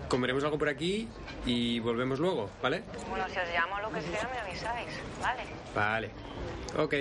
[0.10, 1.08] comeremos algo por aquí
[1.46, 2.84] y volvemos luego, ¿vale?
[3.10, 4.90] Bueno, si os llamo o lo que sea, me avisáis,
[5.22, 5.44] ¿vale?
[5.74, 6.10] Vale.
[6.78, 6.96] Ok.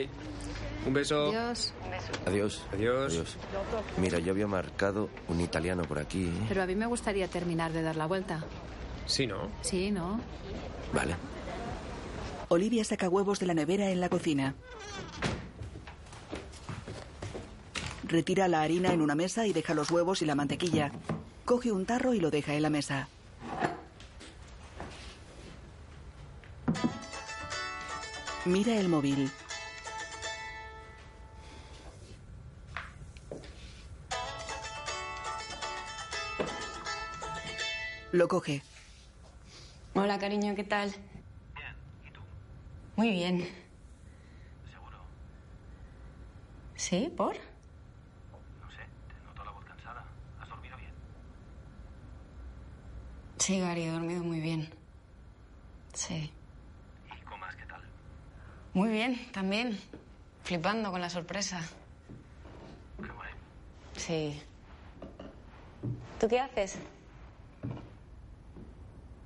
[0.87, 1.29] Un beso.
[1.29, 1.75] Adiós.
[1.85, 2.13] Un beso.
[2.27, 2.63] Adiós.
[2.73, 3.37] Adiós.
[3.97, 6.27] Mira, yo había marcado un italiano por aquí.
[6.27, 6.47] ¿eh?
[6.49, 8.45] Pero a mí me gustaría terminar de dar la vuelta.
[9.07, 9.49] Sí, ¿no?
[9.63, 10.21] Sí, ¿no?
[10.93, 11.17] Vale.
[12.49, 14.55] Olivia saca huevos de la nevera en la cocina.
[18.05, 20.93] Retira la harina en una mesa y deja los huevos y la mantequilla.
[21.49, 23.09] Coge un tarro y lo deja en la mesa.
[28.45, 29.31] Mira el móvil.
[38.13, 38.63] Lo coge.
[39.95, 40.91] Hola, cariño, ¿qué tal?
[40.91, 41.75] Bien,
[42.07, 42.21] ¿y tú?
[42.97, 43.49] Muy bien.
[44.71, 44.99] ¿Seguro?
[46.77, 47.11] ¿Sí?
[47.17, 47.37] ¿Por?
[47.37, 50.05] No sé, te noto la voz cansada.
[50.43, 50.93] ¿Has dormido bien?
[53.49, 54.69] Sí, Gary, he dormido muy bien.
[55.95, 56.31] Sí.
[57.11, 57.81] ¿Y comas qué tal?
[58.75, 59.81] Muy bien, también.
[60.43, 61.63] Flipando con la sorpresa.
[63.03, 63.31] Qué guay.
[63.97, 64.43] Sí.
[66.21, 66.77] ¿Tú qué haces?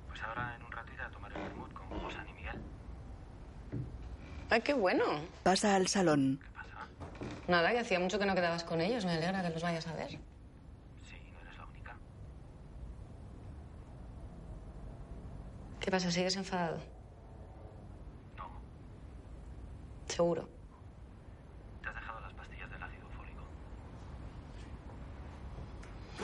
[0.07, 2.55] Pues ahora en un rato iré a tomar el vermut con José y Miguel.
[4.49, 5.03] Ay, qué bueno.
[5.43, 6.39] Pasa al salón.
[6.41, 6.87] ¿Qué pasa?
[7.49, 9.03] Nada, que hacía mucho que no quedabas con ellos.
[9.03, 10.11] Me alegra que los vayas a ver.
[10.11, 11.97] Sí, no eres la única.
[15.83, 16.09] ¿Qué pasa?
[16.09, 16.77] ¿Sigues enfadado?
[18.37, 18.45] No,
[20.07, 20.47] Seguro.
[21.81, 23.41] te has dejado las pastillas del ácido fólico.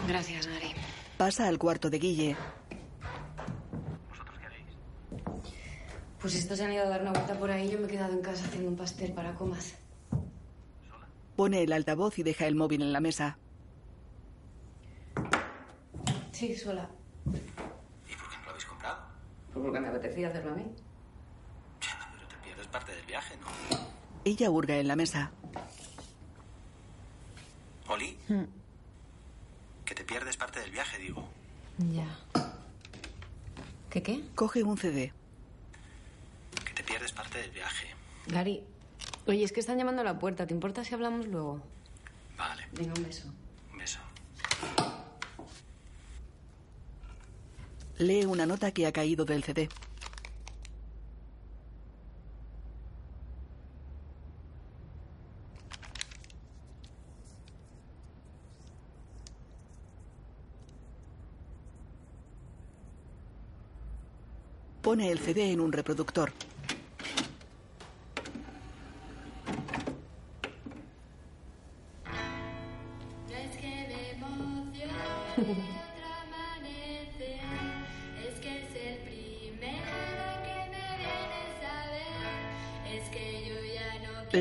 [0.07, 0.73] Gracias, Gary.
[1.17, 2.37] Pasa al cuarto de Guille.
[4.09, 4.65] ¿Vosotros qué haréis?
[6.21, 7.69] Pues estos se han ido a dar una vuelta por ahí.
[7.69, 9.75] Yo me he quedado en casa haciendo un pastel para comas.
[10.89, 11.05] ¿Sola?
[11.35, 13.37] Pone el altavoz y deja el móvil en la mesa.
[16.31, 16.89] Sí, sola.
[17.25, 19.09] ¿Y por qué no lo habéis comprado?
[19.53, 20.65] Pues porque me apetecía hacerlo a mí.
[21.79, 23.47] Pero te pierdes parte del viaje, ¿no?
[24.25, 25.31] Ella hurga en la mesa.
[27.87, 28.17] Oli,
[29.85, 31.27] que te pierdes parte del viaje, digo.
[31.91, 32.07] Ya.
[33.89, 34.23] ¿Qué qué?
[34.35, 35.11] Coge un CD.
[36.63, 37.87] Que te pierdes parte del viaje.
[38.27, 38.63] Gary.
[39.25, 40.45] Oye, es que están llamando a la puerta.
[40.45, 41.61] ¿Te importa si hablamos luego?
[42.37, 43.33] Vale, Venga, un beso.
[47.99, 49.67] Lee una nota que ha caído del CD.
[64.81, 66.31] Pone el CD en un reproductor.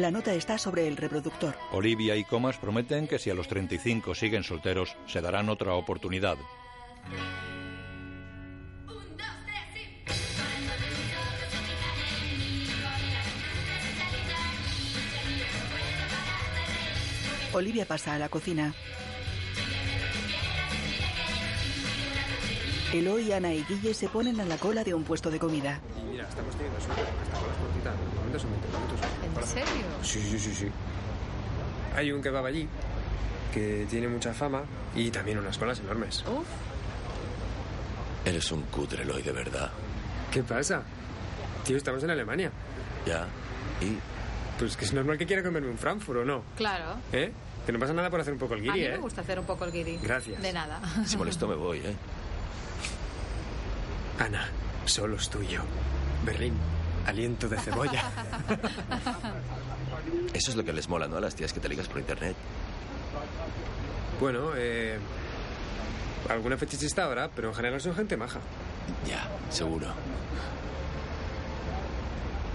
[0.08, 1.54] La nota está sobre el reproductor.
[1.70, 6.38] Olivia y Comas prometen que si a los 35 siguen solteros, se darán otra oportunidad.
[17.52, 18.72] Olivia pasa a la cocina.
[22.94, 25.82] Eloy, Ana y Guille se ponen a la cola de un puesto de comida.
[26.00, 28.38] Y mira, estamos teniendo suerte porque esta cola es cortita.
[28.38, 29.00] Normalmente son 20 minutos.
[29.24, 29.86] ¿En serio?
[30.02, 30.68] Sí, sí, sí, sí.
[31.96, 32.68] Hay un kebab allí
[33.52, 34.62] que tiene mucha fama
[34.94, 36.22] y también unas colas enormes.
[36.26, 36.46] Uf.
[38.24, 39.70] Eres un cutre, Eloy, de verdad.
[40.30, 40.82] ¿Qué pasa?
[41.64, 42.50] Tío, estamos en Alemania.
[43.06, 43.26] Ya.
[43.80, 43.98] ¿Y?
[44.58, 46.42] Pues que es normal que quiera comerme un Frankfurt, ¿o no?
[46.56, 46.96] Claro.
[47.12, 47.32] ¿Eh?
[47.64, 48.90] Que no pasa nada por hacer un poco el A guiri, mí ¿eh?
[48.92, 49.98] me gusta hacer un poco el guiri.
[50.02, 50.40] Gracias.
[50.42, 50.80] De nada.
[51.06, 51.94] Si molesto me voy, ¿eh?
[54.18, 54.48] Ana,
[54.84, 55.62] solo es tuyo.
[56.24, 56.54] Berlín,
[57.08, 58.04] aliento de cebolla.
[60.32, 61.16] Eso es lo que les mola, ¿no?
[61.16, 62.36] A las tías que te ligas por internet.
[64.20, 64.98] bueno, eh...
[66.28, 68.40] Alguna fetichista ahora, pero en general son gente maja.
[69.06, 69.86] Ya, seguro.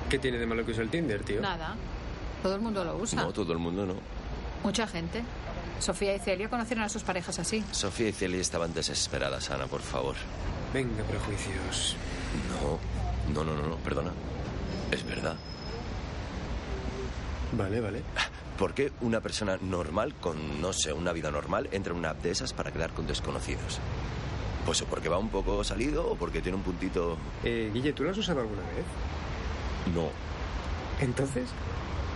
[0.09, 1.41] ¿Qué tiene de malo que use el Tinder, tío?
[1.41, 1.75] Nada.
[2.43, 3.23] Todo el mundo lo usa.
[3.23, 3.95] No, todo el mundo no.
[4.63, 5.23] Mucha gente.
[5.79, 7.63] Sofía y Celia conocieron a sus parejas así.
[7.71, 10.15] Sofía y Celia estaban desesperadas, Ana, por favor.
[10.71, 11.95] Venga, prejuicios.
[12.61, 14.11] No, no, no, no, no, perdona.
[14.93, 15.35] Es verdad.
[17.53, 18.03] Vale, vale.
[18.59, 22.21] ¿Por qué una persona normal, con, no sé, una vida normal, entra en una app
[22.21, 23.79] de esas para quedar con desconocidos?
[24.67, 27.17] Pues o porque va un poco salido o porque tiene un puntito...
[27.43, 28.85] Eh, Guille, ¿tú lo has usado alguna vez?
[29.95, 30.09] No.
[31.03, 31.49] Entonces,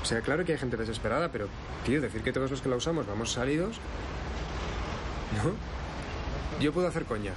[0.04, 1.48] o sea, claro que hay gente desesperada, pero,
[1.84, 3.78] tío, decir que todos los que la usamos vamos salidos.
[5.44, 5.52] ¿No?
[6.62, 7.34] Yo puedo hacer coña.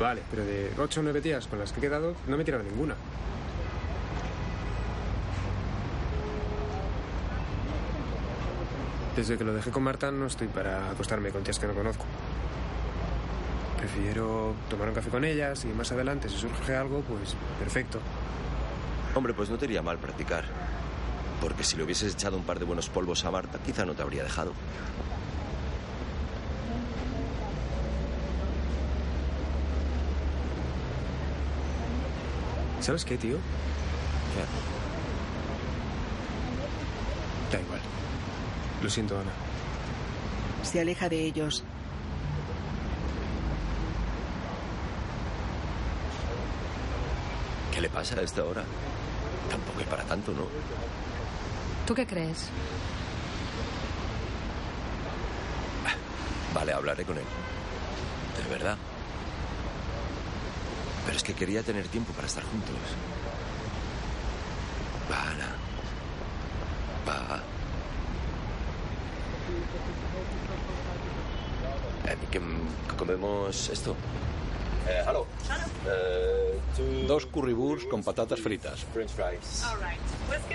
[0.00, 2.46] Vale, pero de ocho o nueve tías con las que he quedado, no me he
[2.46, 2.96] tirado ninguna.
[9.16, 12.04] Desde que lo dejé con Marta no estoy para acostarme con tías que no conozco.
[13.76, 17.98] Prefiero tomar un café con ellas y más adelante, si surge algo, pues perfecto.
[19.14, 20.44] Hombre, pues no te iría mal practicar.
[21.40, 24.02] Porque si le hubieses echado un par de buenos polvos a Marta, quizá no te
[24.02, 24.52] habría dejado.
[32.80, 33.36] ¿Sabes qué, tío?
[37.50, 37.80] Da igual.
[38.82, 39.30] Lo siento, Ana.
[40.62, 41.62] Se aleja de ellos.
[47.72, 48.64] ¿Qué le pasa a esta hora?
[49.50, 50.46] Tampoco es para tanto, ¿no?
[51.86, 52.48] ¿Tú qué crees?
[56.54, 57.24] Vale, hablaré con él.
[58.42, 58.76] De verdad.
[61.04, 62.76] Pero es que quería tener tiempo para estar juntos.
[65.10, 65.60] Va, Ana.
[72.06, 73.94] Eh, ¿que, que comemos esto?
[74.88, 75.26] Eh, hello.
[77.06, 78.84] Dos currywurst con patatas fritas.
[78.92, 79.64] French fries.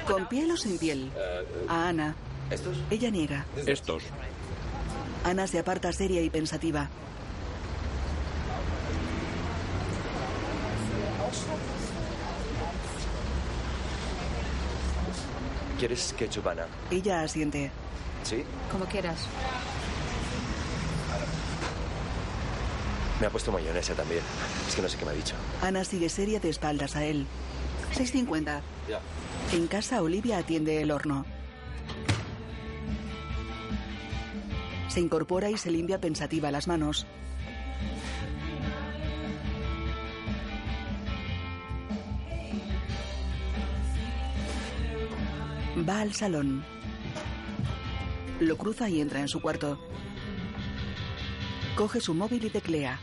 [0.07, 1.11] ¿Con piel o sin piel?
[1.67, 2.15] A Ana.
[2.49, 2.77] ¿Estos?
[2.89, 3.45] Ella niega.
[3.65, 4.03] Estos.
[5.23, 6.89] Ana se aparta seria y pensativa.
[15.79, 16.67] ¿Quieres ketchup, Ana?
[16.89, 17.71] Ella asiente.
[18.25, 18.43] ¿Sí?
[18.71, 19.27] Como quieras.
[23.19, 24.21] Me ha puesto mayonesa también.
[24.67, 25.35] Es que no sé qué me ha dicho.
[25.61, 27.27] Ana sigue seria de espaldas a él.
[27.93, 28.61] 6.50.
[28.89, 28.99] Ya.
[29.53, 31.23] En casa, Olivia atiende el horno.
[34.89, 37.05] Se incorpora y se limpia pensativa las manos.
[45.87, 46.65] Va al salón.
[48.39, 49.79] Lo cruza y entra en su cuarto.
[51.75, 52.99] Coge su móvil y teclea.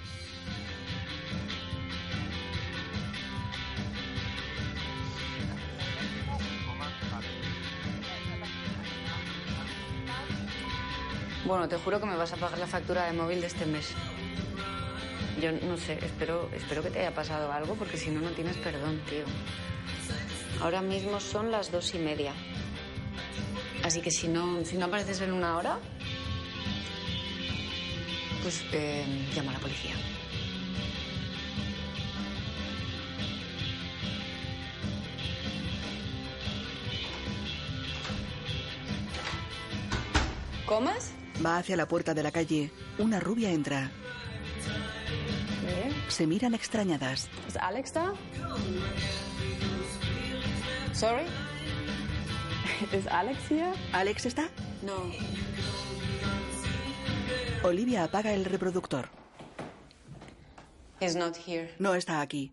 [11.47, 13.95] Bueno, te juro que me vas a pagar la factura de móvil de este mes.
[15.41, 18.59] Yo no sé, espero, espero que te haya pasado algo porque si no, no tienes
[18.59, 19.25] perdón, tío.
[20.63, 22.33] Ahora mismo son las dos y media.
[23.93, 25.79] Así que si no, si no apareces en una hora,
[28.41, 29.95] pues eh, llama a la policía.
[40.65, 41.13] ¿Comas?
[41.45, 42.73] Va hacia la puerta de la calle.
[42.97, 43.91] Una rubia entra.
[46.09, 47.29] Se miran extrañadas.
[47.47, 48.15] ¿Es Alex da?
[50.95, 51.27] Sorry?
[52.93, 53.73] ¿Es Alex here?
[53.93, 54.49] ¿Alex está?
[54.83, 55.13] No.
[57.69, 59.09] Olivia apaga el reproductor.
[61.01, 61.75] He's not here.
[61.79, 62.53] No está aquí.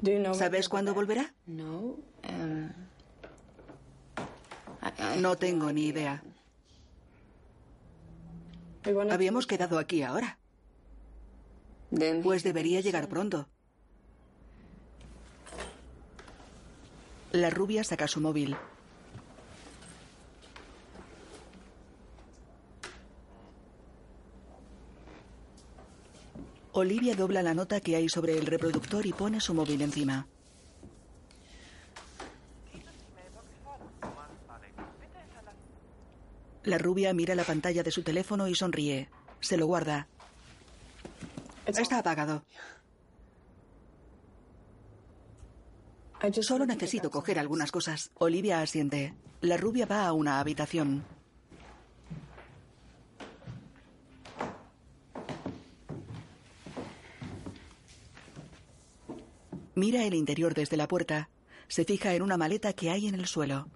[0.00, 1.32] Do you know ¿Sabes cuándo volverá?
[1.46, 1.96] No.
[2.28, 2.70] um,
[4.82, 6.22] I- I- No tengo ni idea.
[9.10, 10.38] Habíamos quedado aquí ahora.
[12.22, 13.48] Pues debería llegar pronto.
[17.32, 18.56] La rubia saca su móvil.
[26.72, 30.26] Olivia dobla la nota que hay sobre el reproductor y pone su móvil encima.
[36.64, 39.08] La rubia mira la pantalla de su teléfono y sonríe.
[39.40, 40.08] Se lo guarda.
[41.64, 42.44] Está apagado.
[46.42, 48.10] Solo necesito coger algunas cosas.
[48.14, 49.14] Olivia asiente.
[49.40, 51.04] La rubia va a una habitación.
[59.74, 61.28] Mira el interior desde la puerta.
[61.68, 63.68] Se fija en una maleta que hay en el suelo.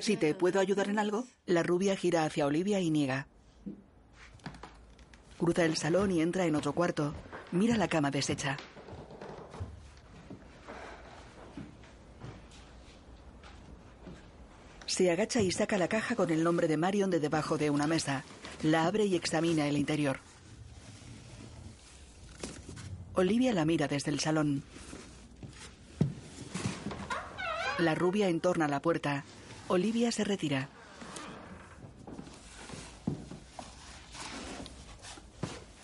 [0.00, 3.26] Si te puedo ayudar en algo, la rubia gira hacia Olivia y niega.
[5.42, 7.12] Cruza el salón y entra en otro cuarto.
[7.50, 8.56] Mira la cama deshecha.
[14.86, 17.88] Se agacha y saca la caja con el nombre de Marion de debajo de una
[17.88, 18.22] mesa.
[18.62, 20.20] La abre y examina el interior.
[23.14, 24.62] Olivia la mira desde el salón.
[27.80, 29.24] La rubia entorna la puerta.
[29.66, 30.68] Olivia se retira.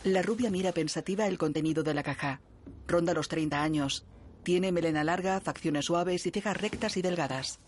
[0.08, 2.40] La rubia mira pensativa el contenido de la caja.
[2.86, 4.06] Ronda los 30 años.
[4.42, 7.60] Tiene melena larga, facciones suaves y cejas rectas y delgadas.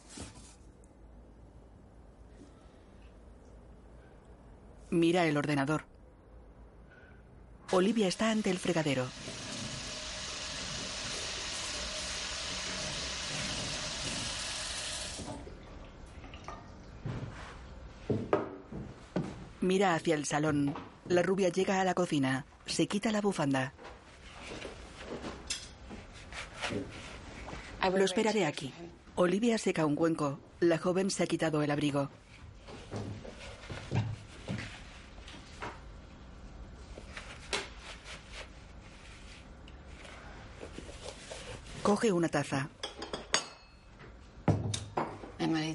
[4.88, 5.84] Mira el ordenador.
[7.72, 9.06] Olivia está ante el fregadero.
[19.60, 20.74] Mira hacia el salón.
[21.10, 22.46] La rubia llega a la cocina.
[22.66, 23.72] Se quita la bufanda.
[27.82, 28.72] Lo esperaré aquí.
[29.16, 30.38] Olivia seca un cuenco.
[30.60, 32.10] La joven se ha quitado el abrigo.
[41.82, 42.68] Coge una taza.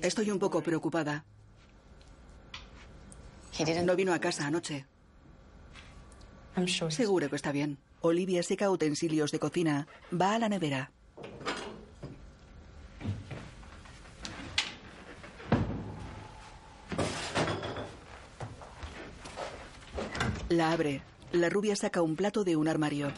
[0.02, 1.26] Estoy un poco preocupada.
[3.84, 4.95] No vino a casa anoche.
[6.90, 7.78] Seguro que está bien.
[8.02, 9.88] Olivia seca utensilios de cocina.
[10.14, 10.92] Va a la nevera.
[20.50, 21.02] La abre.
[21.32, 23.12] La rubia saca un plato de un armario.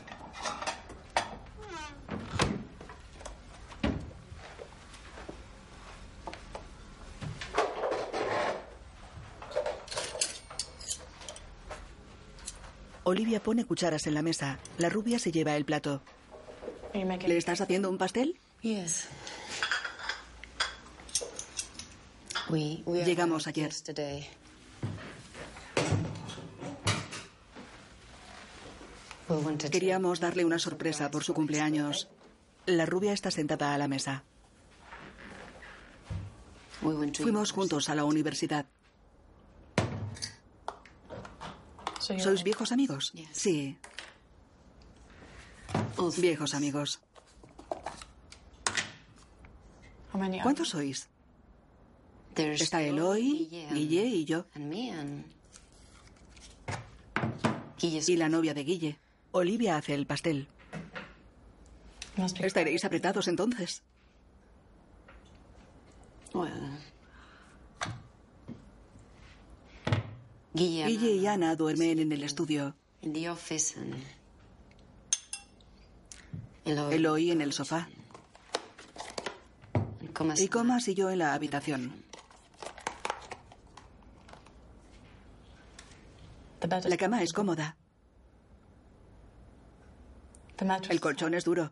[13.08, 14.60] Olivia pone cucharas en la mesa.
[14.78, 16.02] La rubia se lleva el plato.
[16.94, 18.38] ¿Le estás haciendo un pastel?
[18.62, 19.08] Yes.
[23.06, 23.72] Llegamos ayer.
[29.72, 32.10] Queríamos darle una sorpresa por su cumpleaños.
[32.66, 34.24] La rubia está sentada a la mesa.
[36.82, 38.66] Fuimos juntos a la universidad.
[42.08, 43.14] ¿Sois viejos amigos?
[43.34, 43.78] Sí.
[46.18, 47.02] Viejos amigos.
[50.42, 51.10] ¿Cuántos sois?
[52.36, 54.46] Está Eloy, Guille y yo.
[57.82, 59.00] Y la novia de Guille.
[59.32, 60.48] Olivia hace el pastel.
[62.40, 63.84] Estaréis apretados entonces.
[70.58, 72.76] Guille y Ana duermen en el estudio.
[76.66, 77.88] Eloy en el sofá.
[80.40, 82.04] Y Comas y yo en la habitación.
[86.86, 87.78] La cama es cómoda.
[90.90, 91.72] El colchón es duro.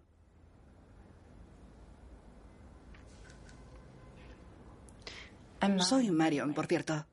[5.80, 7.08] Soy Marion, por cierto.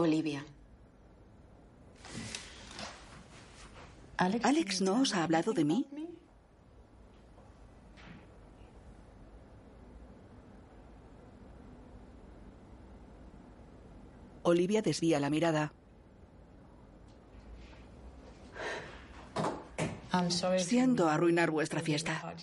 [0.00, 0.44] Olivia.
[4.16, 5.86] ¿Alex no os ha hablado de mí?
[14.42, 15.72] Olivia desvía la mirada.
[20.58, 22.34] Siento arruinar vuestra fiesta.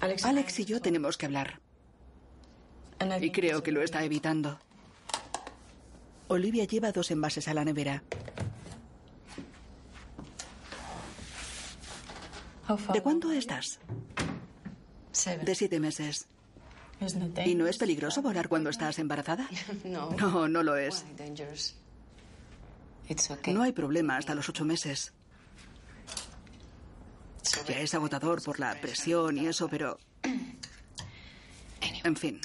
[0.00, 1.60] Alex y yo tenemos que hablar.
[3.20, 4.58] Y creo que lo está evitando.
[6.28, 8.02] Olivia lleva dos envases a la nevera.
[12.92, 13.78] ¿De cuánto estás?
[15.44, 16.26] De siete meses.
[17.44, 19.48] ¿Y no es peligroso volar cuando estás embarazada?
[19.84, 20.10] No.
[20.12, 21.04] No, no lo es.
[23.48, 25.12] No hay problema hasta los ocho meses.
[27.66, 29.98] Ya es agotador por la presión y eso, pero...
[32.04, 32.40] En fin.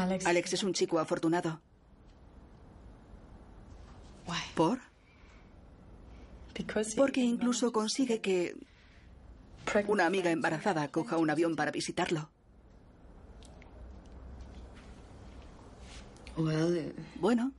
[0.00, 1.60] Alex es un chico afortunado.
[4.54, 4.78] ¿Por?
[6.96, 8.54] Porque incluso consigue que
[9.86, 12.30] una amiga embarazada coja un avión para visitarlo.
[17.16, 17.52] Bueno,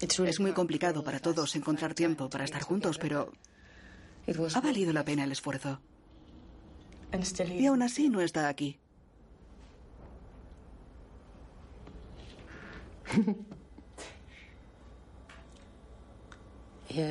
[0.00, 3.32] es muy complicado para todos encontrar tiempo para estar juntos, pero
[4.26, 5.80] ha valido la pena el esfuerzo.
[7.58, 8.78] Y aún así no está aquí.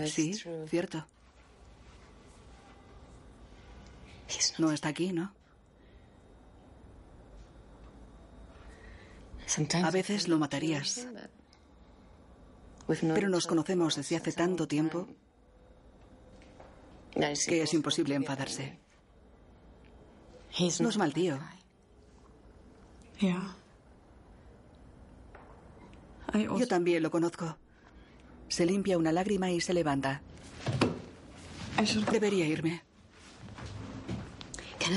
[0.07, 0.33] Sí,
[0.67, 1.05] cierto.
[4.57, 5.33] No está aquí, ¿no?
[9.83, 11.07] A veces lo matarías.
[12.87, 15.07] Pero nos conocemos desde hace tanto tiempo
[17.47, 18.79] que es imposible enfadarse.
[20.79, 21.39] No es mal tío.
[26.33, 27.57] Yo también lo conozco.
[28.47, 30.21] Se limpia una lágrima y se levanta.
[32.11, 32.83] Debería irme.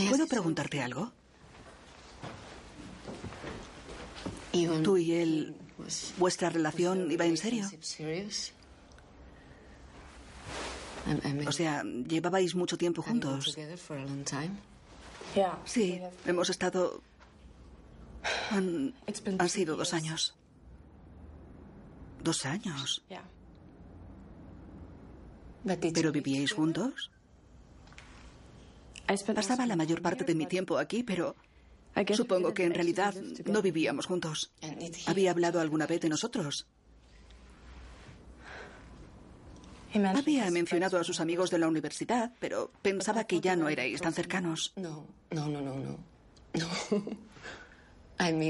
[0.08, 1.12] ¿Puedo preguntarte algo?
[4.82, 5.54] ¿Tú y él,
[6.18, 7.64] vuestra relación iba en serio?
[11.46, 13.56] O sea, llevabais mucho tiempo juntos.
[15.64, 17.02] Sí, hemos estado...
[18.50, 18.94] Han,
[19.38, 20.34] han sido dos años.
[22.22, 23.02] Dos años.
[25.64, 27.10] ¿Pero vivíais juntos?
[29.34, 31.36] Pasaba la mayor parte de mi tiempo aquí, pero
[32.14, 33.14] supongo que en realidad
[33.46, 34.52] no vivíamos juntos.
[35.06, 36.66] ¿Había hablado alguna vez de nosotros?
[39.94, 44.14] Había mencionado a sus amigos de la universidad, pero pensaba que ya no erais tan
[44.14, 44.72] cercanos.
[44.76, 45.98] No, no, no, no, no.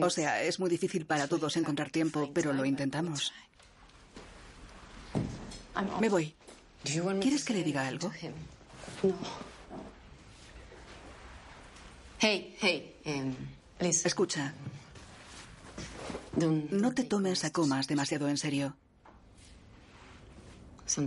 [0.02, 3.32] O sea, es muy difícil para todos encontrar tiempo, pero lo intentamos.
[6.00, 6.34] Me voy.
[6.84, 8.10] ¿Quieres que le diga algo?
[9.02, 9.14] No.
[12.18, 13.34] Hey, hey, um,
[13.78, 14.06] please.
[14.06, 14.54] Escucha.
[16.36, 18.76] No te tomes a comas demasiado en serio.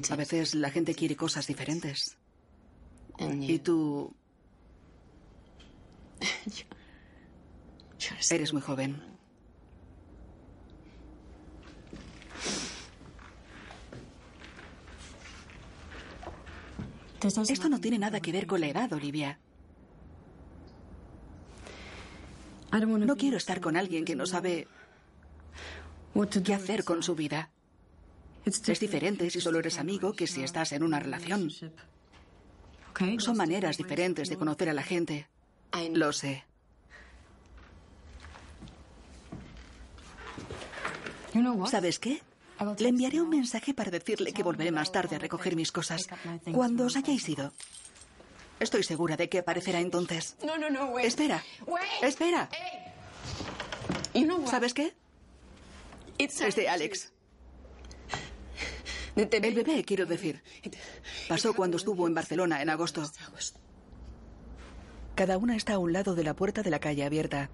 [0.10, 2.18] A veces la gente quiere cosas diferentes.
[3.20, 4.14] Y tú...
[8.30, 9.15] Eres muy joven.
[17.24, 19.40] Esto no tiene nada que ver con la edad, Olivia.
[22.72, 24.68] No quiero estar con alguien que no sabe
[26.44, 27.50] qué hacer con su vida.
[28.46, 31.50] Es diferente si solo eres amigo que si estás en una relación.
[33.18, 35.28] Son maneras diferentes de conocer a la gente.
[35.94, 36.44] Lo sé.
[41.70, 42.22] ¿Sabes qué?
[42.78, 46.08] Le enviaré un mensaje para decirle que volveré más tarde a recoger mis cosas.
[46.54, 47.52] Cuando os hayáis ido.
[48.60, 50.38] Estoy segura de que aparecerá entonces.
[50.44, 51.06] No, no, no, wait.
[51.06, 51.44] Espera.
[51.68, 51.84] Wait.
[52.02, 52.50] Espera.
[54.14, 54.50] You know what?
[54.50, 54.94] ¿Sabes qué?
[56.18, 57.12] It's Es de Alex.
[59.16, 60.42] El bebé, quiero decir.
[61.28, 63.04] Pasó cuando estuvo en Barcelona en agosto.
[65.16, 67.50] Cada una está a un lado de la puerta de la calle abierta.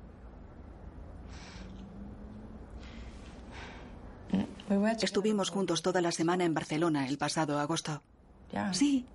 [5.01, 8.01] Estuvimos juntos toda la semana en Barcelona el pasado agosto.
[8.71, 9.05] Sí.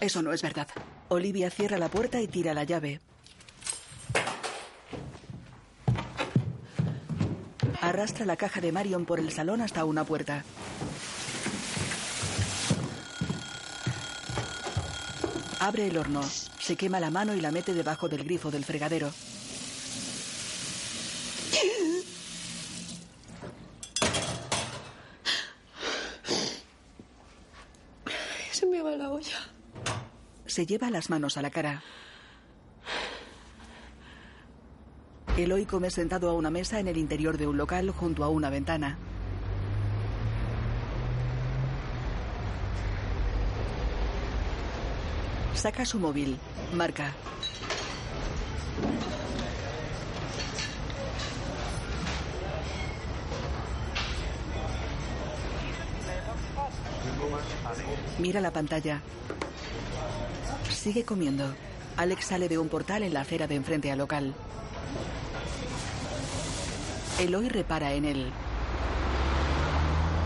[0.00, 0.68] Eso no es verdad.
[1.08, 3.00] Olivia cierra la puerta y tira la llave.
[7.80, 10.44] Arrastra la caja de Marion por el salón hasta una puerta.
[15.60, 19.10] Abre el horno, se quema la mano y la mete debajo del grifo del fregadero.
[30.46, 31.82] Se lleva las manos a la cara.
[35.36, 38.50] Eloy come sentado a una mesa en el interior de un local junto a una
[38.50, 38.98] ventana.
[45.54, 46.38] Saca su móvil.
[46.74, 47.12] Marca.
[58.18, 59.00] Mira la pantalla.
[60.70, 61.54] Sigue comiendo.
[61.96, 64.34] Alex sale de un portal en la acera de enfrente al local.
[67.20, 68.32] Eloy repara en él.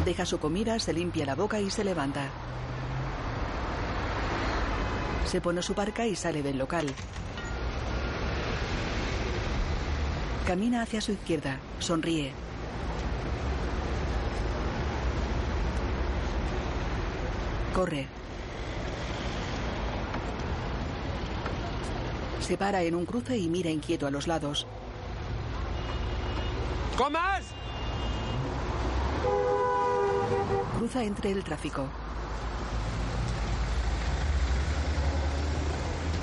[0.05, 2.31] Deja su comida, se limpia la boca y se levanta.
[5.27, 6.87] Se pone su parca y sale del local.
[10.47, 12.33] Camina hacia su izquierda, sonríe.
[17.79, 18.09] Corre.
[22.41, 24.67] Se para en un cruce y mira inquieto a los lados.
[26.97, 27.45] ¡Comas!
[30.77, 31.87] Cruza entre el tráfico.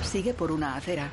[0.04, 1.10] Sigue por una acera.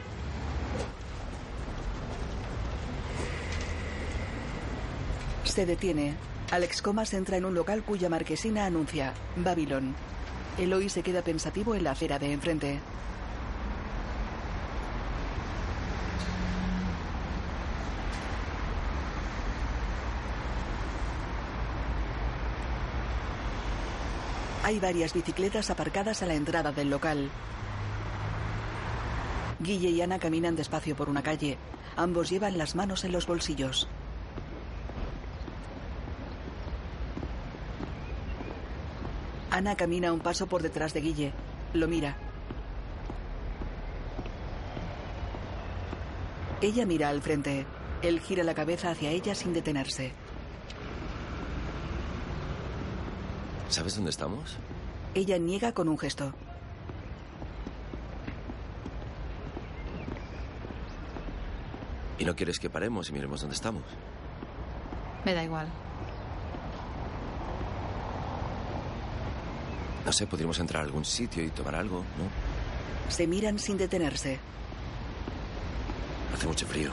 [5.46, 6.18] Se detiene.
[6.52, 9.96] Alex Comas entra en un local cuya marquesina anuncia Babilón.
[10.58, 12.80] Eloy se queda pensativo en la acera de enfrente.
[24.64, 27.30] Hay varias bicicletas aparcadas a la entrada del local.
[29.60, 31.58] Guille y Ana caminan despacio por una calle.
[31.96, 33.88] Ambos llevan las manos en los bolsillos.
[39.54, 41.32] Ana camina un paso por detrás de Guille.
[41.74, 42.18] Lo mira.
[46.60, 47.68] Ella mira al frente.
[48.02, 50.12] Él gira la cabeza hacia ella sin detenerse.
[53.70, 54.58] ¿Sabes dónde estamos?
[55.14, 56.34] Ella niega con un gesto.
[62.18, 63.84] ¿Y no quieres que paremos y miremos dónde estamos?
[65.24, 65.68] Me da igual.
[70.06, 73.12] No sé, podríamos entrar a algún sitio y tomar algo, ¿no?
[73.12, 74.40] Se miran sin detenerse.
[76.34, 76.92] Hace mucho frío.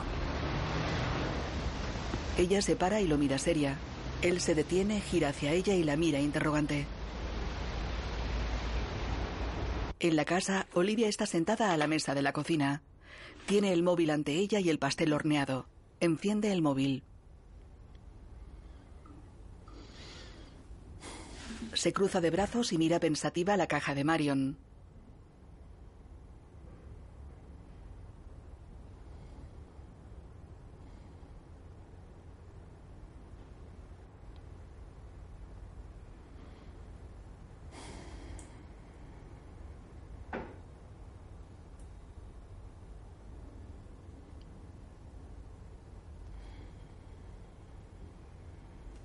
[2.37, 3.77] Ella se para y lo mira seria.
[4.21, 6.85] Él se detiene, gira hacia ella y la mira interrogante.
[9.99, 12.81] En la casa, Olivia está sentada a la mesa de la cocina.
[13.45, 15.67] Tiene el móvil ante ella y el pastel horneado.
[15.99, 17.03] Enciende el móvil.
[21.81, 24.55] Se cruza de brazos y mira pensativa la caja de Marion.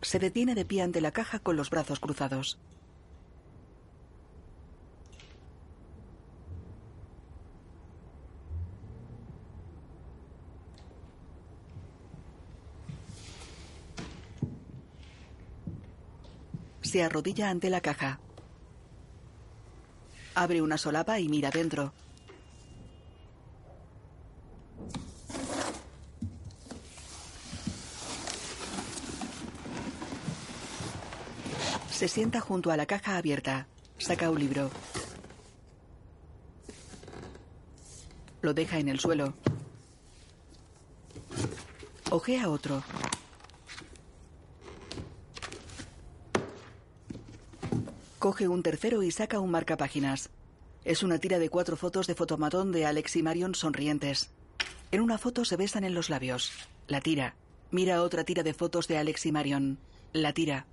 [0.06, 2.60] Se detiene de pie ante la caja con los brazos cruzados.
[16.82, 18.20] Se arrodilla ante la caja.
[20.36, 21.92] Abre una solapa y mira dentro.
[32.06, 33.66] Se sienta junto a la caja abierta.
[33.98, 34.70] Saca un libro.
[38.42, 39.34] Lo deja en el suelo.
[42.12, 42.84] Ojea otro.
[48.20, 50.30] Coge un tercero y saca un marcapáginas.
[50.84, 54.30] Es una tira de cuatro fotos de fotomatón de Alex y Marion sonrientes.
[54.92, 56.52] En una foto se besan en los labios.
[56.86, 57.34] La tira.
[57.72, 59.78] Mira otra tira de fotos de Alex y Marion.
[60.12, 60.66] La tira.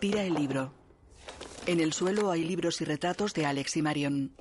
[0.00, 0.72] Tira el libro.
[1.66, 4.32] En el suelo hay libros y retratos de Alex y Marion.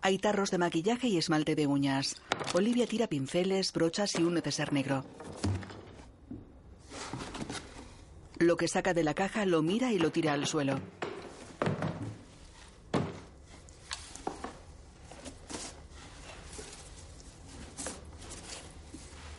[0.00, 2.16] Hay tarros de maquillaje y esmalte de uñas.
[2.54, 5.04] Olivia tira pinceles, brochas y un neceser negro.
[8.38, 10.80] Lo que saca de la caja lo mira y lo tira al suelo.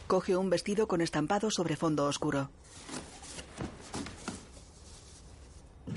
[0.06, 2.52] Coge un vestido con estampado sobre fondo oscuro.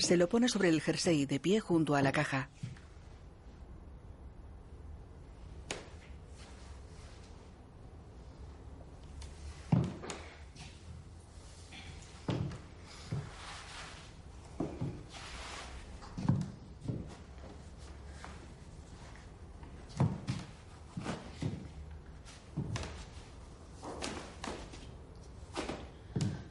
[0.02, 2.48] Se lo pone sobre el jersey de pie junto a la caja.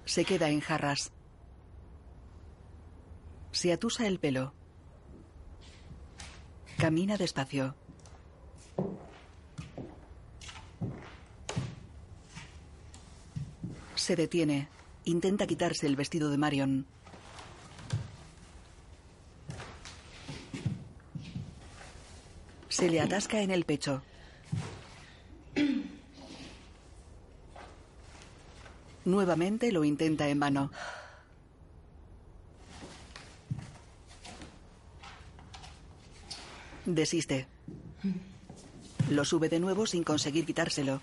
[0.05, 1.11] Se queda en jarras.
[3.61, 4.53] Se atusa el pelo.
[6.79, 7.75] Camina despacio.
[13.93, 14.67] Se detiene.
[15.05, 16.87] Intenta quitarse el vestido de Marion.
[22.67, 24.01] Se le atasca en el pecho.
[29.05, 30.71] Nuevamente lo intenta en vano.
[36.95, 37.47] Desiste.
[39.09, 41.01] Lo sube de nuevo sin conseguir quitárselo.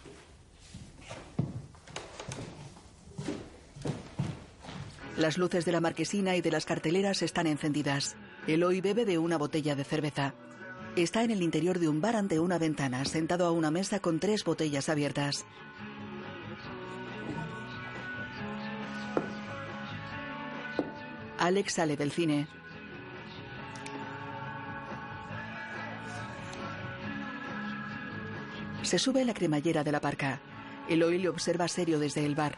[5.17, 8.17] Las luces de la marquesina y de las carteleras están encendidas.
[8.47, 10.35] Eloy bebe de una botella de cerveza.
[10.95, 14.21] Está en el interior de un bar ante una ventana, sentado a una mesa con
[14.21, 15.45] tres botellas abiertas.
[21.39, 22.49] Alex sale del cine.
[28.89, 30.41] Se sube la cremallera de la parca.
[30.89, 32.57] Eloy le observa serio desde el bar.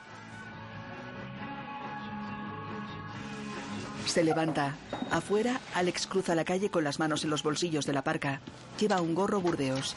[4.07, 4.77] Se levanta.
[5.11, 8.41] Afuera, Alex cruza la calle con las manos en los bolsillos de la parca.
[8.79, 9.97] Lleva un gorro burdeos.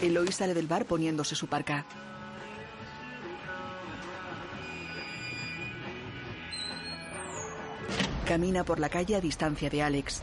[0.00, 1.84] Eloy sale del bar poniéndose su parca.
[8.28, 10.22] Camina por la calle a distancia de Alex.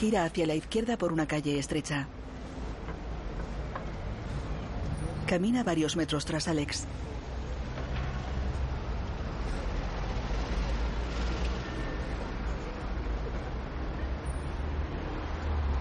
[0.00, 2.08] Gira hacia la izquierda por una calle estrecha.
[5.26, 6.86] Camina varios metros tras Alex.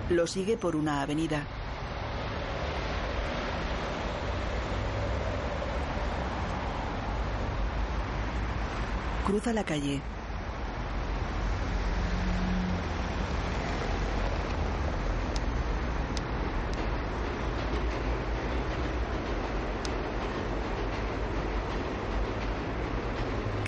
[0.10, 1.46] Lo sigue por una avenida.
[9.26, 10.02] Cruza la calle.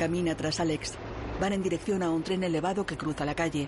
[0.02, 0.94] Camina tras Alex.
[1.40, 3.68] Van en dirección a un tren elevado que cruza la calle.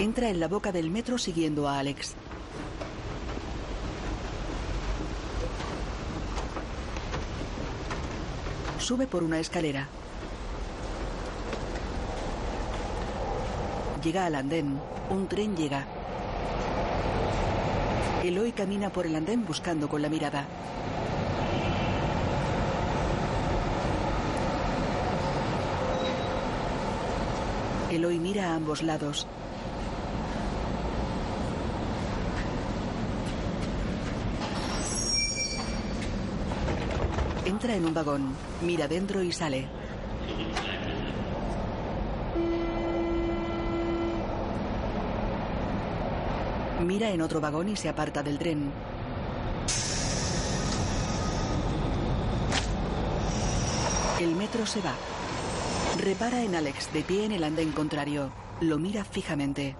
[0.00, 2.16] Entra en la boca del metro siguiendo a Alex.
[8.80, 9.86] Sube por una escalera.
[14.02, 14.80] Llega al andén.
[15.08, 15.86] Un tren llega.
[18.24, 20.48] Eloy camina por el andén buscando con la mirada.
[28.00, 29.26] Eloy mira a ambos lados.
[37.44, 39.68] Entra en un vagón, mira dentro y sale.
[46.86, 48.72] Mira en otro vagón y se aparta del tren.
[54.18, 54.94] El metro se va.
[56.00, 58.32] Repara en Alex de pie en el andén contrario.
[58.62, 59.76] Lo mira fijamente.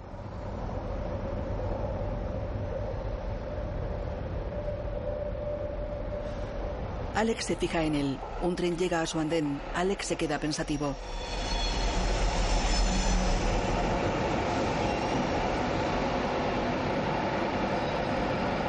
[7.15, 8.19] Alex se fija en él.
[8.43, 9.59] Un tren llega a su andén.
[9.73, 10.95] Alex se queda pensativo.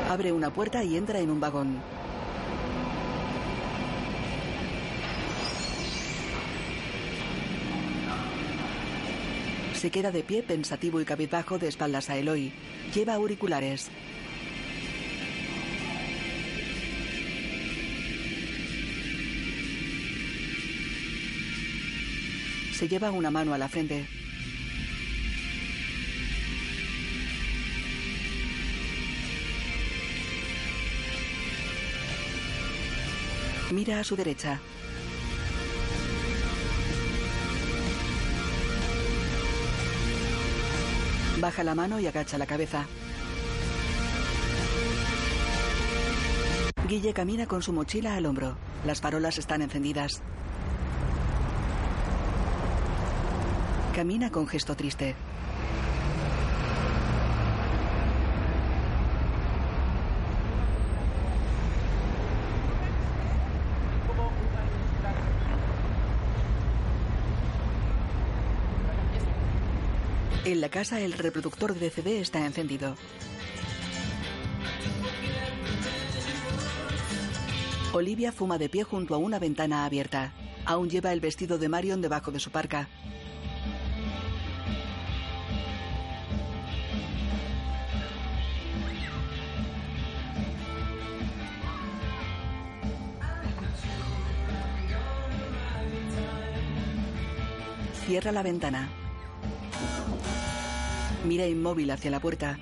[0.08, 1.91] Abre una puerta y entra en un vagón.
[9.82, 12.52] Se queda de pie pensativo y cabizbajo de espaldas a Eloy.
[12.94, 13.90] Lleva auriculares.
[22.72, 24.06] Se lleva una mano a la frente.
[33.72, 34.60] Mira a su derecha.
[41.42, 42.86] Baja la mano y agacha la cabeza.
[46.86, 48.54] Guille camina con su mochila al hombro.
[48.86, 50.22] Las farolas están encendidas.
[53.92, 55.16] Camina con gesto triste.
[70.52, 72.94] En la casa el reproductor de CD está encendido.
[77.94, 80.34] Olivia fuma de pie junto a una ventana abierta.
[80.66, 82.86] Aún lleva el vestido de Marion debajo de su parca.
[98.04, 99.01] Cierra la ventana.
[101.24, 102.58] Mira inmóvil hacia la puerta.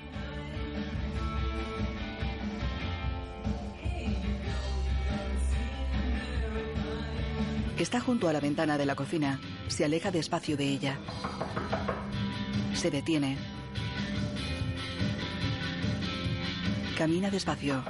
[7.77, 9.39] Está junto a la ventana de la cocina.
[9.67, 10.99] Se aleja despacio de ella.
[12.75, 13.37] Se detiene.
[16.95, 17.83] Camina despacio.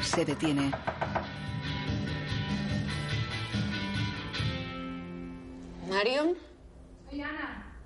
[0.00, 0.70] Se detiene.
[6.00, 6.34] ¿Marion?
[7.10, 7.76] Soy Ana.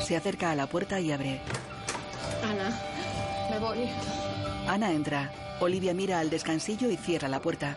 [0.00, 1.40] Se acerca a la puerta y abre.
[2.42, 2.76] Ana,
[3.48, 3.88] me voy.
[4.66, 5.30] Ana entra.
[5.60, 7.76] Olivia mira al descansillo y cierra la puerta.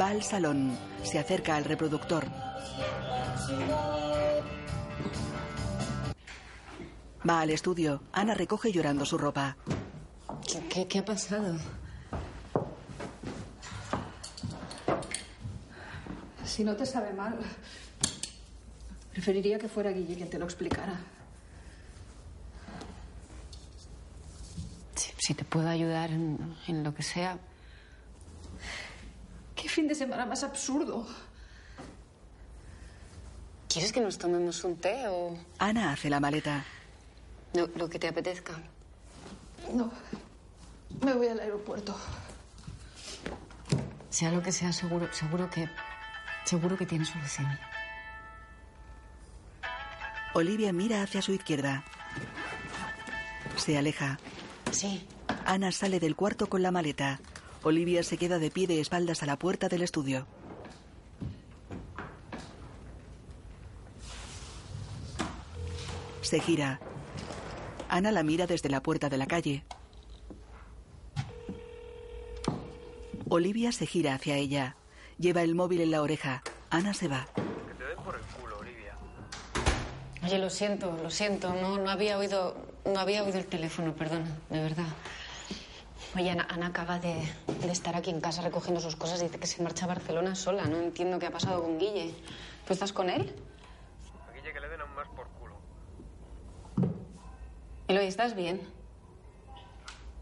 [0.00, 0.78] Va al salón.
[1.02, 2.26] Se acerca al reproductor.
[7.28, 8.04] Va al estudio.
[8.12, 9.56] Ana recoge llorando su ropa.
[10.46, 11.56] ¿Qué, qué, qué ha pasado?
[16.56, 17.38] Si no te sabe mal,
[19.12, 20.98] preferiría que fuera Guille quien te lo explicara.
[24.94, 27.38] Si, si te puedo ayudar en, en lo que sea.
[29.54, 31.06] ¿Qué fin de semana más absurdo?
[33.68, 36.64] ¿Quieres que nos tomemos un té o Ana hace la maleta.
[37.52, 38.54] lo, lo que te apetezca?
[39.74, 39.92] No,
[41.04, 41.94] me voy al aeropuerto.
[44.08, 45.68] Sea lo que sea, seguro, seguro que.
[46.46, 47.58] Seguro que tiene solución.
[50.32, 51.84] Olivia mira hacia su izquierda.
[53.56, 54.20] Se aleja.
[54.70, 55.08] Sí.
[55.44, 57.18] Ana sale del cuarto con la maleta.
[57.64, 60.28] Olivia se queda de pie de espaldas a la puerta del estudio.
[66.20, 66.78] Se gira.
[67.88, 69.64] Ana la mira desde la puerta de la calle.
[73.28, 74.76] Olivia se gira hacia ella.
[75.18, 76.42] Lleva el móvil en la oreja.
[76.70, 77.26] Ana se va.
[77.34, 78.94] Que te den por el culo, Olivia.
[80.22, 81.54] Oye, lo siento, lo siento.
[81.54, 82.54] No, no había oído.
[82.84, 84.86] No había oído el teléfono, perdona, de verdad.
[86.14, 89.20] Oye, Ana, Ana acaba de, de estar aquí en casa recogiendo sus cosas.
[89.20, 90.66] Dice que se marcha a Barcelona sola.
[90.66, 92.14] No entiendo qué ha pasado con Guille.
[92.66, 93.34] ¿Tú estás con él?
[94.28, 95.56] A Guille que le den aún más por culo.
[97.88, 98.60] Eloy, ¿estás bien?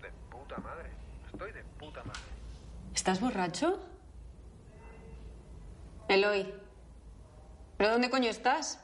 [0.00, 0.90] De puta madre.
[1.32, 2.20] Estoy de puta madre.
[2.94, 3.80] ¿Estás borracho?
[6.08, 6.52] Eloy.
[7.76, 8.80] ¿Pero dónde coño estás?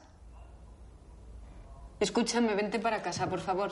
[1.99, 3.71] Escúchame, vente para casa, por favor.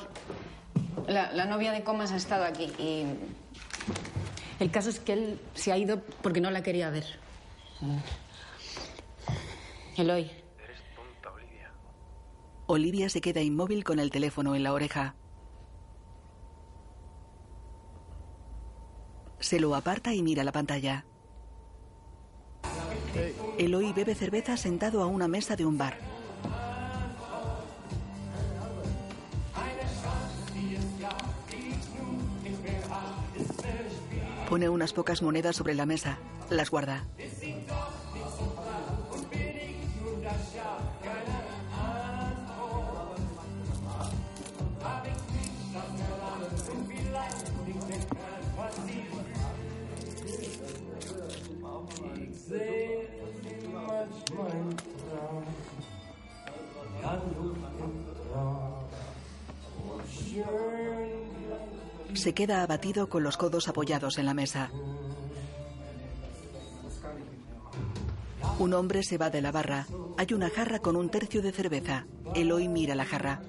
[1.07, 3.05] La, la novia de Comas ha estado aquí y...
[4.59, 7.05] El caso es que él se ha ido porque no la quería ver.
[9.95, 10.29] Eloy.
[10.63, 11.71] Eres tonta, Olivia.
[12.67, 15.15] Olivia se queda inmóvil con el teléfono en la oreja.
[19.39, 21.05] Se lo aparta y mira la pantalla.
[23.57, 25.97] Eloy bebe cerveza sentado a una mesa de un bar.
[34.49, 36.17] Pone unas pocas monedas sobre la mesa.
[36.49, 37.05] Las guarda.
[62.13, 64.71] Se queda abatido con los codos apoyados en la mesa.
[68.59, 69.87] Un hombre se va de la barra.
[70.17, 72.05] Hay una jarra con un tercio de cerveza.
[72.35, 73.41] Eloy mira la jarra.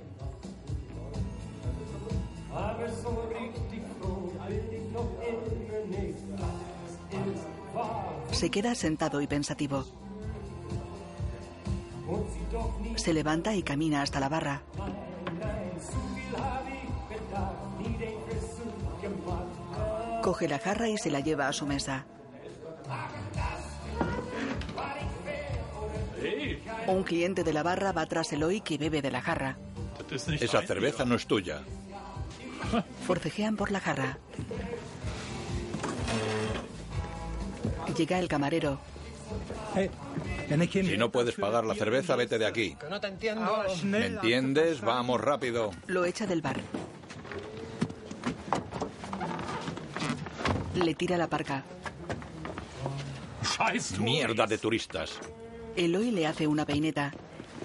[8.30, 9.84] Se queda sentado y pensativo.
[12.96, 14.62] Se levanta y camina hasta la barra.
[20.22, 22.04] Coge la jarra y se la lleva a su mesa.
[26.86, 29.56] Un cliente de la barra va tras Eloy que bebe de la jarra.
[30.40, 31.62] Esa cerveza no es tuya.
[33.06, 34.18] Forcejean por la jarra.
[37.96, 38.78] Llega el camarero.
[40.70, 42.74] Si no puedes pagar la cerveza, vete de aquí.
[42.74, 43.64] Que no te entiendo.
[43.84, 44.80] ¿Me entiendes?
[44.80, 45.70] Vamos rápido.
[45.86, 46.60] Lo echa del bar.
[50.82, 51.62] Le tira la parca.
[53.98, 55.18] Mierda de turistas.
[55.76, 57.12] Eloy le hace una peineta.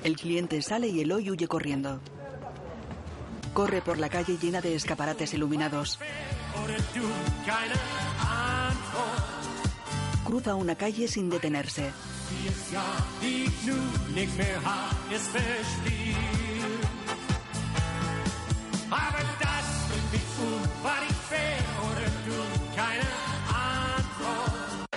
[0.04, 2.02] El cliente sale y Eloy huye corriendo.
[3.54, 5.98] Corre por la calle llena de escaparates iluminados.
[10.26, 11.92] Cruza una calle sin detenerse.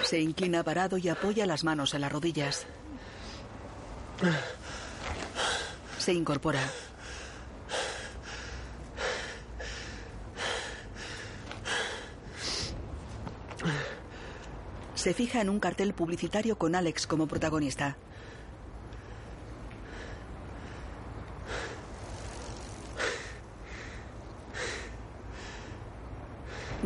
[0.08, 2.66] Se inclina parado y apoya las manos en las rodillas.
[5.98, 6.62] Se incorpora.
[14.94, 17.98] Se fija en un cartel publicitario con Alex como protagonista.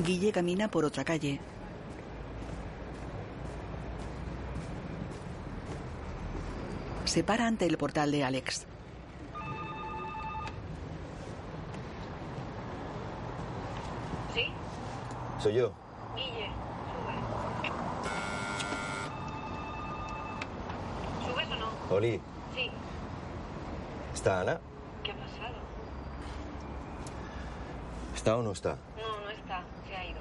[0.05, 1.41] Guille camina por otra calle.
[7.13, 8.65] Se para ante el portal de Alex.
[14.33, 14.47] ¿Sí?
[15.39, 15.75] Soy yo.
[16.17, 16.49] Guille,
[16.89, 17.75] sube.
[21.31, 21.95] ¿Subes o no?
[21.95, 22.19] Oli,
[22.55, 22.71] Sí.
[24.15, 24.59] ¿está Ana?
[25.05, 25.57] ¿Qué ha pasado?
[28.15, 28.79] ¿Está o no está?
[28.97, 29.63] No, no está.
[29.87, 30.21] Se ha ido.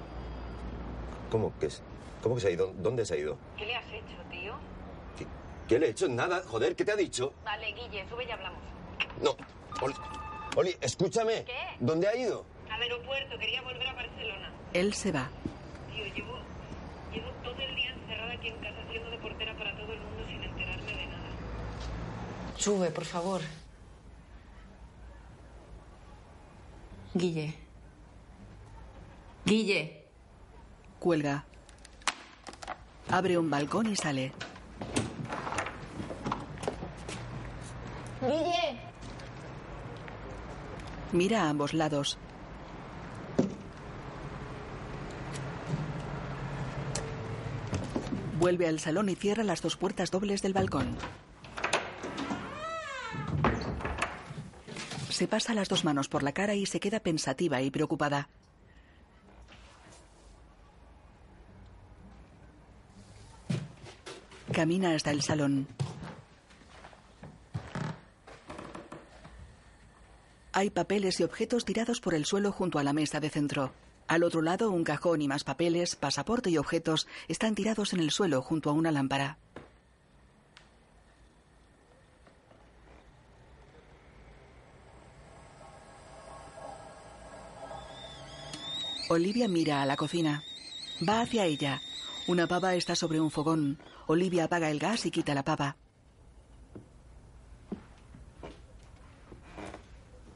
[1.31, 1.81] ¿Cómo que, es?
[2.21, 2.73] ¿Cómo que se ha ido?
[2.79, 3.37] ¿Dónde se ha ido?
[3.57, 4.55] ¿Qué le has hecho, tío?
[5.71, 6.09] ¿Qué le he hecho?
[6.09, 7.33] Nada, joder, ¿qué te ha dicho?
[7.45, 8.59] Vale, Guille, sube y hablamos.
[9.21, 9.37] No.
[9.81, 9.93] Oli,
[10.57, 11.45] Oli, escúchame.
[11.45, 11.53] ¿Qué?
[11.79, 12.45] ¿Dónde ha ido?
[12.69, 14.51] Al aeropuerto, quería volver a Barcelona.
[14.73, 15.29] Él se va.
[15.93, 16.39] Tío, llevo,
[17.13, 20.25] llevo todo el día encerrada aquí en casa haciendo de portera para todo el mundo
[20.27, 21.29] sin enterarme de nada.
[22.57, 23.39] Sube, por favor.
[27.13, 27.55] Guille.
[29.45, 30.05] Guille.
[30.99, 31.45] Cuelga.
[33.09, 34.33] Abre un balcón y sale.
[38.21, 38.77] Guille.
[41.11, 42.17] Mira a ambos lados.
[48.39, 50.95] Vuelve al salón y cierra las dos puertas dobles del balcón.
[55.09, 58.29] Se pasa las dos manos por la cara y se queda pensativa y preocupada.
[64.51, 65.67] Camina hasta el salón.
[70.53, 73.71] Hay papeles y objetos tirados por el suelo junto a la mesa de centro.
[74.07, 78.11] Al otro lado, un cajón y más papeles, pasaporte y objetos están tirados en el
[78.11, 79.37] suelo junto a una lámpara.
[89.07, 90.43] Olivia mira a la cocina.
[91.07, 91.81] Va hacia ella.
[92.27, 93.79] Una pava está sobre un fogón.
[94.07, 95.77] Olivia apaga el gas y quita la pava.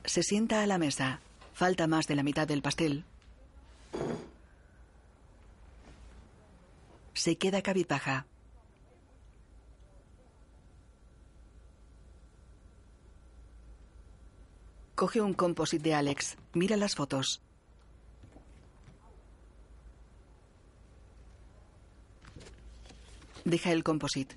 [0.05, 1.19] Se sienta a la mesa.
[1.53, 3.05] Falta más de la mitad del pastel.
[7.13, 8.25] Se queda cabizbaja.
[14.95, 16.37] Coge un composite de Alex.
[16.53, 17.41] Mira las fotos.
[23.43, 24.35] Deja el composite.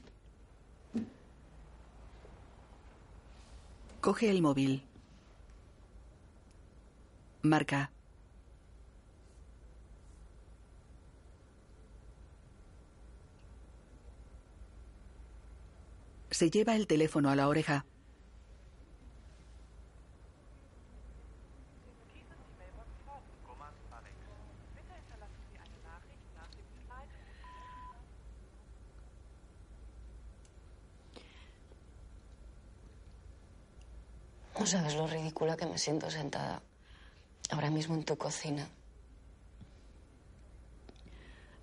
[4.01, 4.85] Coge el móvil.
[7.49, 7.91] Marca.
[16.31, 17.85] Se lleva el teléfono a la oreja.
[34.59, 36.63] No sabes lo ridícula que me siento sentada
[37.51, 38.69] ahora mismo en tu cocina.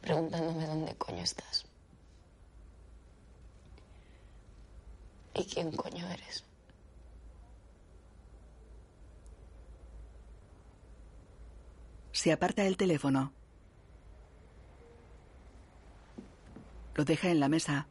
[0.01, 1.65] Preguntándome dónde coño estás.
[5.33, 6.43] ¿Y quién coño eres?
[12.11, 13.33] Se aparta el teléfono.
[16.95, 17.87] Lo deja en la mesa.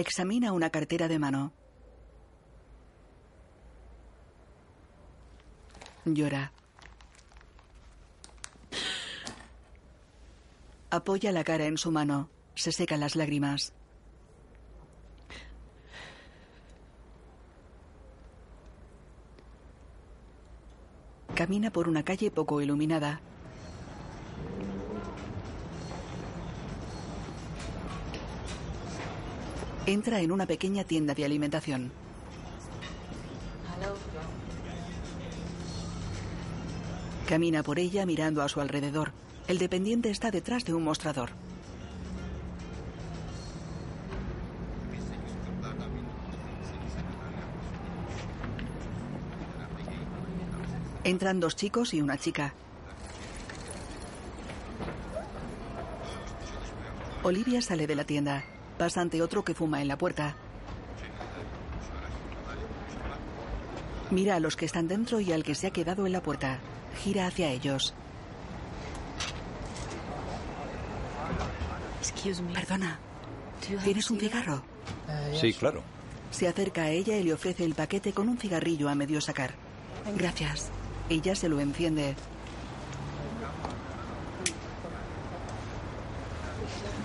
[0.00, 1.52] Examina una cartera de mano.
[6.06, 6.52] Llora.
[10.88, 12.30] Apoya la cara en su mano.
[12.54, 13.74] Se seca las lágrimas.
[21.34, 23.20] Camina por una calle poco iluminada.
[29.86, 31.90] Entra en una pequeña tienda de alimentación.
[37.26, 39.12] Camina por ella mirando a su alrededor.
[39.48, 41.30] El dependiente está detrás de un mostrador.
[51.02, 52.52] Entran dos chicos y una chica.
[57.22, 58.44] Olivia sale de la tienda.
[58.80, 60.34] Pasa ante otro que fuma en la puerta.
[64.10, 66.60] Mira a los que están dentro y al que se ha quedado en la puerta.
[67.04, 67.92] Gira hacia ellos.
[72.54, 72.98] Perdona.
[73.84, 74.62] ¿Tienes un cigarro?
[75.38, 75.82] Sí, claro.
[76.30, 79.52] Se acerca a ella y le ofrece el paquete con un cigarrillo a medio sacar.
[80.16, 80.70] Gracias.
[81.10, 82.16] Ella se lo enciende.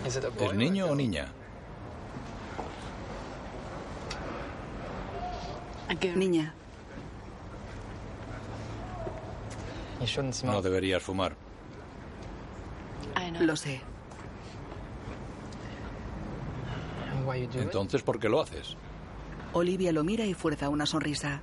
[0.06, 1.34] ¿Es niño o niña?
[6.16, 6.54] Niña.
[10.44, 11.36] No deberías fumar.
[13.40, 13.82] Lo sé.
[17.56, 18.76] Entonces, ¿por qué lo haces?
[19.54, 21.42] Olivia lo mira y fuerza una sonrisa.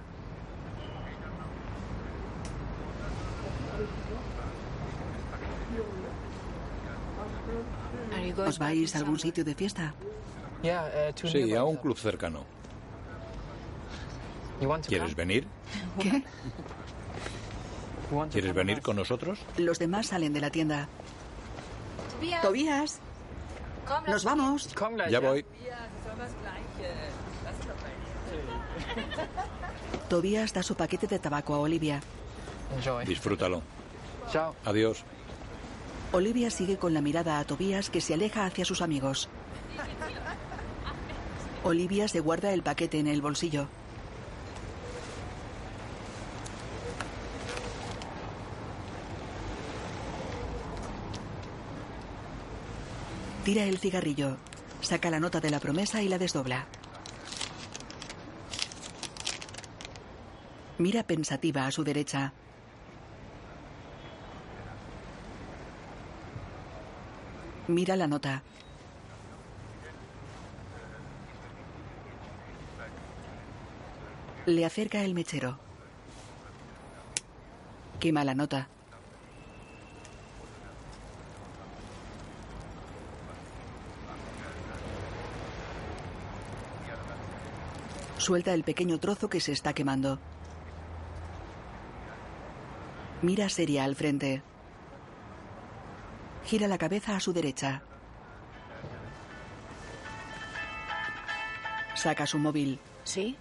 [8.46, 9.94] ¿Os vais a algún sitio de fiesta?
[11.14, 12.44] Sí, a un club cercano.
[14.86, 15.46] ¿Quieres venir?
[16.00, 16.22] ¿Qué?
[18.30, 19.38] ¿Quieres venir con nosotros?
[19.56, 20.88] Los demás salen de la tienda.
[22.42, 23.00] Tobías.
[24.06, 24.68] Nos vamos.
[25.10, 25.44] Ya voy.
[30.08, 32.00] Tobías da su paquete de tabaco a Olivia.
[33.06, 33.62] Disfrútalo.
[34.64, 35.04] Adiós.
[36.12, 39.28] Olivia sigue con la mirada a Tobías que se aleja hacia sus amigos.
[41.64, 43.68] Olivia se guarda el paquete en el bolsillo.
[53.44, 54.36] Tira el cigarrillo.
[54.82, 56.64] Saca la nota de la promesa y la desdobla.
[60.78, 62.32] Mira pensativa a su derecha.
[67.66, 68.44] Mira la nota.
[74.46, 75.58] Le acerca el mechero.
[77.98, 78.68] Quema la nota.
[88.22, 90.20] Suelta el pequeño trozo que se está quemando.
[93.20, 94.44] Mira seria al frente.
[96.44, 97.82] Gira la cabeza a su derecha.
[101.96, 102.78] Saca su móvil.
[103.02, 103.36] ¿Sí?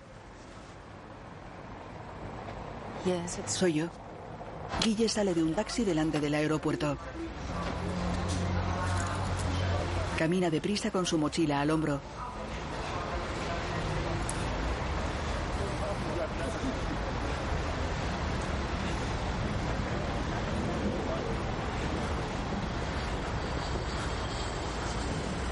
[3.45, 3.85] Soy yo.
[4.83, 6.97] Guille sale de un taxi delante del aeropuerto.
[10.17, 12.01] Camina deprisa con su mochila al hombro.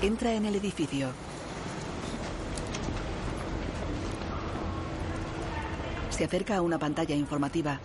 [0.10, 1.12] Entra en el edificio.
[6.10, 7.80] Se acerca a una pantalla informativa.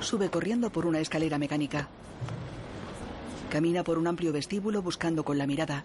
[0.00, 1.88] Sube corriendo por una escalera mecánica.
[3.48, 5.82] Camina por un amplio vestíbulo buscando con la mirada.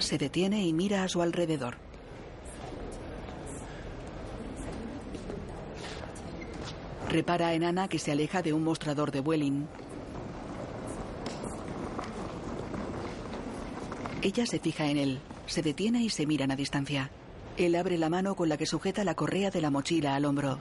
[0.00, 1.87] Se detiene y mira a su alrededor.
[7.08, 9.66] Repara en Ana que se aleja de un mostrador de Vueling.
[14.20, 17.10] Ella se fija en él, se detiene y se miran a distancia.
[17.56, 20.58] Él abre la mano con la que sujeta la correa de la mochila al hombro.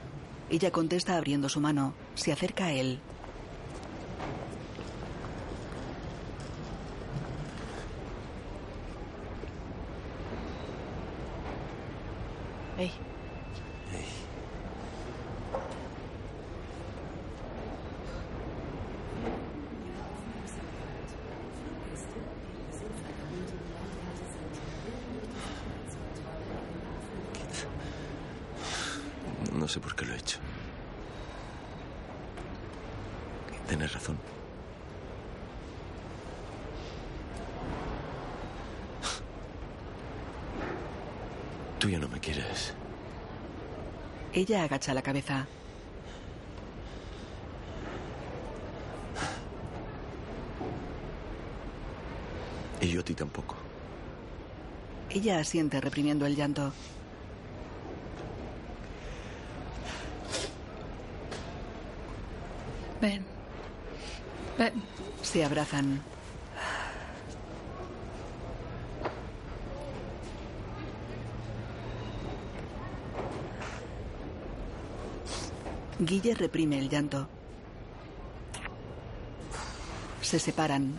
[0.50, 1.94] Ella contesta abriendo su mano.
[2.16, 3.00] Se acerca a él.
[12.78, 12.92] Hey.
[29.68, 30.38] no sé por qué lo he hecho.
[33.68, 34.18] Tienes razón.
[41.80, 42.74] Tú ya no me quieres.
[44.48, 45.46] Ella agacha la cabeza.
[52.80, 53.58] Y yo a ti tampoco.
[55.10, 56.72] Ella asiente reprimiendo el llanto.
[63.02, 63.26] Ven.
[64.58, 64.74] Ven.
[65.24, 66.02] Se abrazan.
[76.08, 77.28] Guille reprime el llanto.
[80.22, 80.98] Se separan.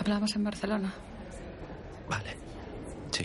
[0.00, 0.92] Hablamos en Barcelona.
[2.08, 2.36] Vale.
[3.12, 3.24] Sí.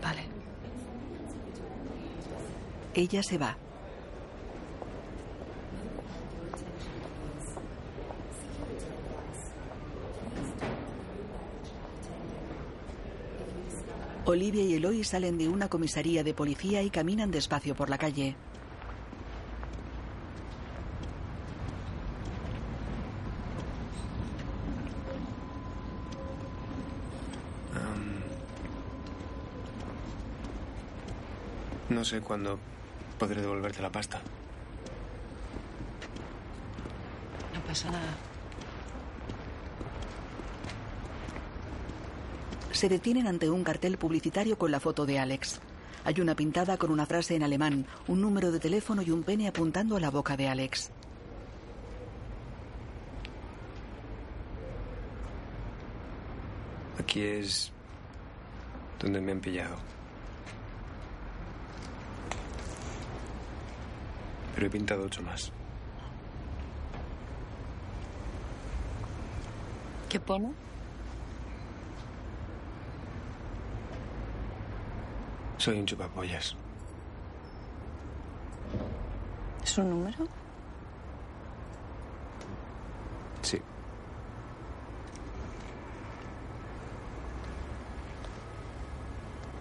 [0.00, 0.22] Vale.
[2.94, 3.65] Ella se va.
[14.36, 18.36] Olivia y Eloy salen de una comisaría de policía y caminan despacio por la calle.
[31.88, 32.58] No sé cuándo
[33.18, 34.20] podré devolverte la pasta.
[37.54, 38.35] No pasa nada.
[42.76, 45.60] Se detienen ante un cartel publicitario con la foto de Alex.
[46.04, 49.48] Hay una pintada con una frase en alemán, un número de teléfono y un pene
[49.48, 50.90] apuntando a la boca de Alex.
[56.98, 57.72] Aquí es
[59.00, 59.76] donde me han pillado.
[64.54, 65.50] Pero he pintado ocho más.
[70.10, 70.65] ¿Qué pone?
[75.66, 76.54] Soy un chupapollas.
[79.64, 80.28] ¿Es un número?
[83.42, 83.60] Sí.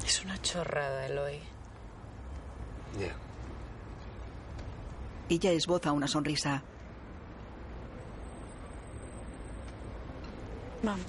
[0.05, 1.39] Es una chorrada, Eloy.
[2.99, 3.15] Ya.
[5.27, 6.61] Ella esboza una sonrisa.
[10.83, 11.01] Vamos.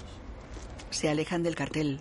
[0.88, 2.00] Se alejan del cartel.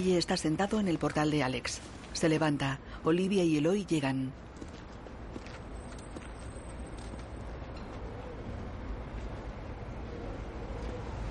[0.00, 1.80] Guille está sentado en el portal de Alex.
[2.12, 2.78] Se levanta.
[3.02, 4.32] Olivia y Eloy llegan.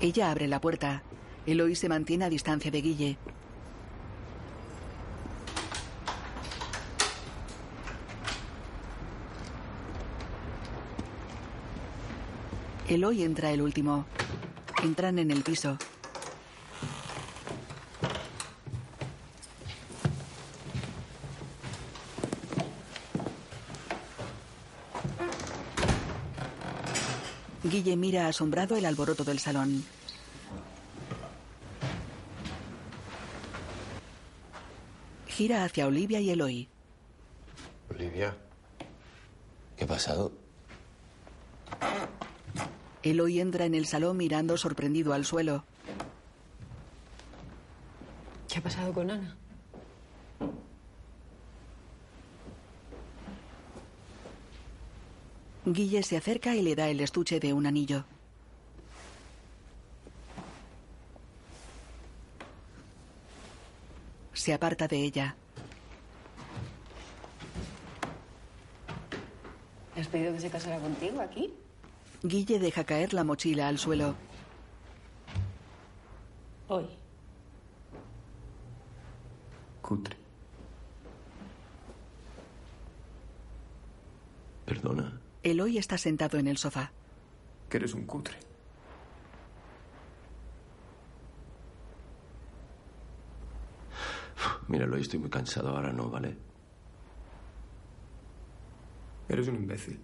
[0.02, 1.02] Ella abre la puerta.
[1.46, 3.16] Eloy se mantiene a distancia de Guille.
[12.86, 14.04] Eloy entra el último.
[14.82, 15.78] Entran en el piso.
[27.78, 29.84] Guille mira asombrado el alboroto del salón.
[35.28, 36.68] Gira hacia Olivia y Eloy.
[37.88, 38.36] Olivia.
[39.76, 40.32] ¿Qué ha pasado?
[43.04, 45.62] Eloy entra en el salón mirando sorprendido al suelo.
[48.48, 49.36] ¿Qué ha pasado con Ana?
[55.72, 58.04] Guille se acerca y le da el estuche de un anillo.
[64.32, 65.36] Se aparta de ella.
[69.94, 71.52] ¿Le has pedido que se casara contigo aquí?
[72.22, 74.14] Guille deja caer la mochila al suelo.
[76.68, 76.86] Hoy.
[79.82, 80.16] Cutre.
[84.64, 85.17] Perdona.
[85.50, 86.92] Eloy está sentado en el sofá.
[87.68, 88.36] Que eres un cutre.
[94.68, 95.70] Mira, Eloy, estoy muy cansado.
[95.70, 96.36] Ahora no, ¿vale?
[99.28, 100.00] Eres un imbécil.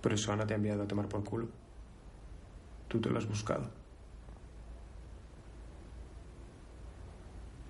[0.00, 1.48] Pero eso Ana te ha enviado a tomar por culo.
[2.88, 3.70] Tú te lo has buscado.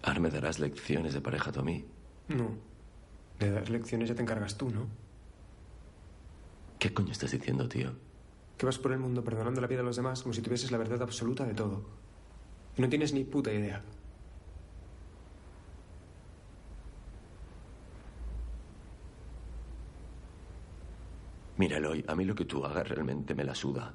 [0.02, 1.84] Ahora darás lecciones de pareja tú a mí.
[2.28, 2.50] No.
[3.38, 5.03] De dar lecciones ya te encargas tú, ¿no?
[6.84, 7.94] ¿Qué coño estás diciendo, tío?
[8.58, 10.76] Que vas por el mundo perdonando la vida a los demás como si tuvieses la
[10.76, 11.82] verdad absoluta de todo.
[12.76, 13.82] Y no tienes ni puta idea.
[21.56, 23.94] Mira, Eloy, a mí lo que tú hagas realmente me la suda.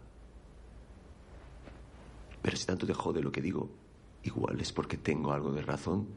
[2.42, 3.70] Pero si tanto te jode lo que digo,
[4.24, 6.08] igual es porque tengo algo de razón.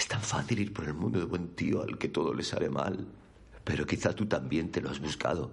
[0.00, 2.70] Es tan fácil ir por el mundo de buen tío al que todo le sale
[2.70, 3.06] mal.
[3.64, 5.52] Pero quizá tú también te lo has buscado.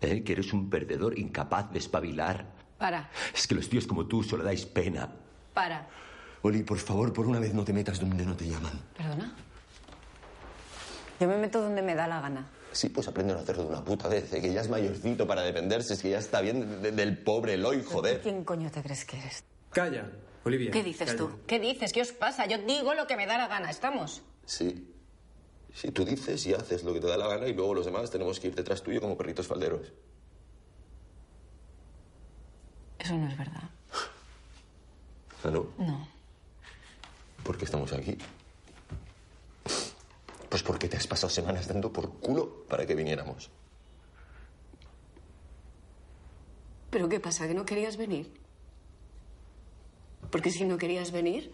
[0.00, 0.22] ¿eh?
[0.22, 2.46] Que eres un perdedor incapaz de espabilar.
[2.78, 5.08] Para, Es que los tíos como tú solo dais pena.
[5.52, 5.88] para.
[6.42, 8.72] Oli, por favor, por una vez no te metas donde no te llaman.
[8.96, 9.34] ¿Perdona?
[11.18, 12.46] Yo me meto donde me da la gana.
[12.72, 14.40] Sí, pues aprende a no hacerlo de una puta vez, ¿eh?
[14.40, 17.82] que ya es mayorcito para defenderse, es que ya está bien de- del pobre Eloy,
[17.84, 18.22] joder.
[18.22, 19.42] ¿Quién coño te crees que eres?
[19.72, 20.08] Calla,
[20.44, 20.70] Olivia.
[20.70, 21.18] ¿Qué dices calla.
[21.18, 21.30] tú?
[21.46, 21.92] ¿Qué dices?
[21.92, 22.46] ¿Qué os pasa?
[22.46, 24.22] Yo digo lo que me da la gana, ¿estamos?
[24.46, 24.86] Sí.
[25.74, 28.10] Si tú dices y haces lo que te da la gana y luego los demás
[28.10, 29.92] tenemos que ir detrás tuyo como perritos falderos.
[32.98, 33.62] Eso no es verdad.
[35.44, 35.66] ¿Ah, no?
[35.78, 36.08] No.
[37.44, 38.16] ¿Por qué estamos aquí?
[40.48, 43.50] Pues porque te has pasado semanas dando por culo para que viniéramos.
[46.90, 47.46] ¿Pero qué pasa?
[47.46, 48.39] ¿Que no querías venir?
[50.30, 51.52] Porque si no querías venir,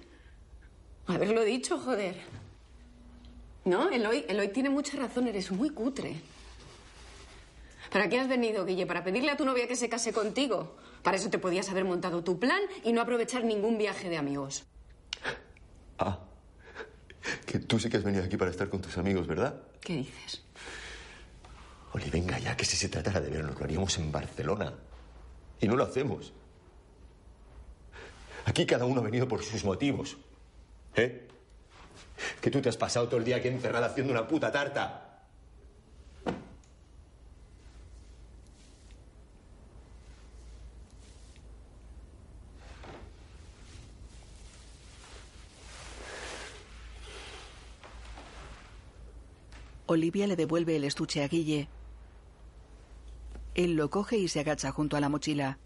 [1.07, 2.16] haberlo dicho, joder.
[3.65, 6.16] No, Eloy, Eloy tiene mucha razón, eres muy cutre.
[7.90, 8.86] ¿Para qué has venido, Guille?
[8.86, 10.77] ¿Para pedirle a tu novia que se case contigo?
[11.03, 14.65] Para eso te podías haber montado tu plan y no aprovechar ningún viaje de amigos.
[15.98, 16.19] Ah,
[17.47, 19.62] que tú sí que has venido aquí para estar con tus amigos, ¿verdad?
[19.81, 20.43] ¿Qué dices?
[21.93, 24.74] Oli, venga ya, que si se tratara de vernos, lo haríamos en Barcelona.
[25.61, 26.32] Y no lo hacemos.
[28.47, 30.16] Aquí cada uno ha venido por sus motivos.
[30.94, 31.27] ¿Eh?
[32.40, 35.02] Que tú te has pasado todo el día aquí encerrada haciendo una puta tarta.
[49.86, 51.68] Olivia le devuelve el estuche a Guille.
[53.55, 55.59] Él lo coge y se agacha junto a la mochila.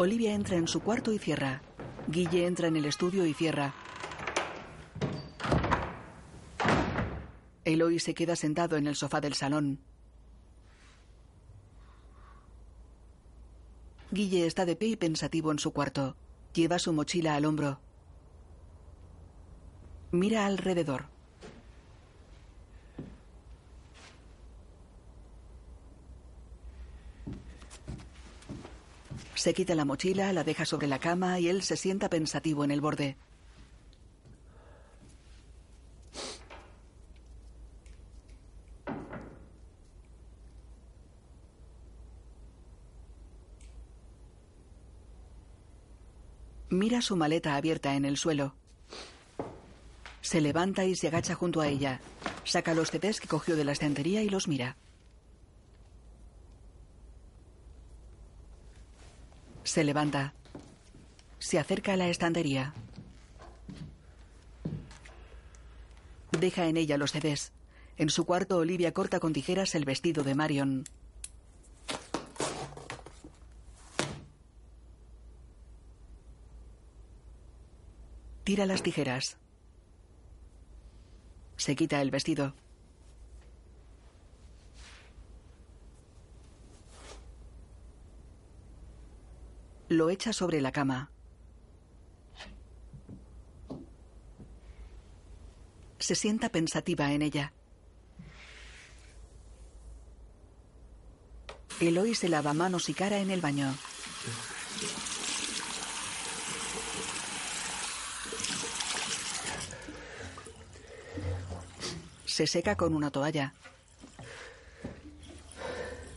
[0.00, 1.60] Olivia entra en su cuarto y cierra.
[2.06, 3.74] Guille entra en el estudio y cierra.
[7.64, 9.80] Eloy se queda sentado en el sofá del salón.
[14.12, 16.14] Guille está de pie y pensativo en su cuarto.
[16.54, 17.80] Lleva su mochila al hombro.
[20.12, 21.06] Mira alrededor.
[29.38, 32.72] Se quita la mochila, la deja sobre la cama y él se sienta pensativo en
[32.72, 33.16] el borde.
[46.68, 48.56] Mira su maleta abierta en el suelo.
[50.20, 52.00] Se levanta y se agacha junto a ella.
[52.42, 54.76] Saca los CDs que cogió de la estantería y los mira.
[59.68, 60.32] Se levanta.
[61.38, 62.72] Se acerca a la estantería.
[66.32, 67.52] Deja en ella los CDs.
[67.98, 70.84] En su cuarto, Olivia corta con tijeras el vestido de Marion.
[78.44, 79.36] Tira las tijeras.
[81.58, 82.54] Se quita el vestido.
[89.88, 91.10] Lo echa sobre la cama.
[95.98, 97.52] Se sienta pensativa en ella.
[101.80, 103.74] Eloy se lava manos y cara en el baño.
[112.26, 113.54] Se seca con una toalla.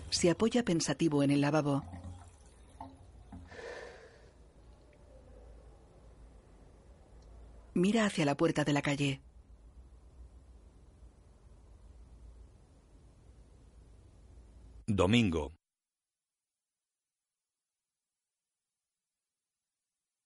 [0.09, 2.00] Se apoya pensativo en el lavabo.
[7.73, 9.21] Mira hacia la puerta de la calle.
[14.87, 15.53] Domingo.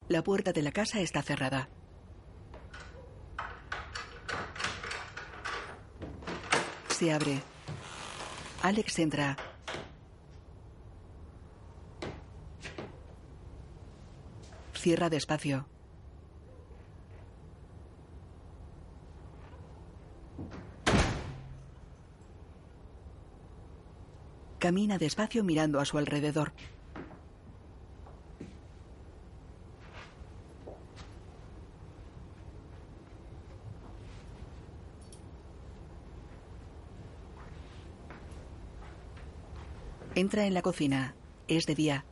[0.08, 1.70] La puerta de la casa está cerrada.
[6.90, 7.42] Se abre.
[8.64, 9.38] Alex entra.
[14.74, 15.75] Cierra despacio.
[24.66, 26.52] Camina despacio mirando a su alrededor.
[40.16, 41.14] Entra en la cocina.
[41.48, 42.06] Es de día.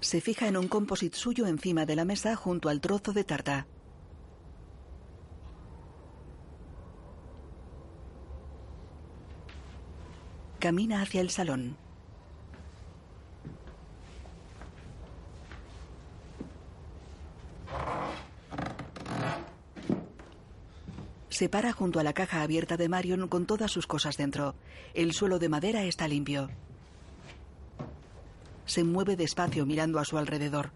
[0.00, 3.68] Se fija en un composite suyo encima de la mesa junto al trozo de tarta.
[10.64, 11.76] Camina hacia el salón.
[21.28, 24.54] Se para junto a la caja abierta de Marion con todas sus cosas dentro.
[24.94, 26.48] El suelo de madera está limpio.
[28.64, 30.70] Se mueve despacio mirando a su alrededor.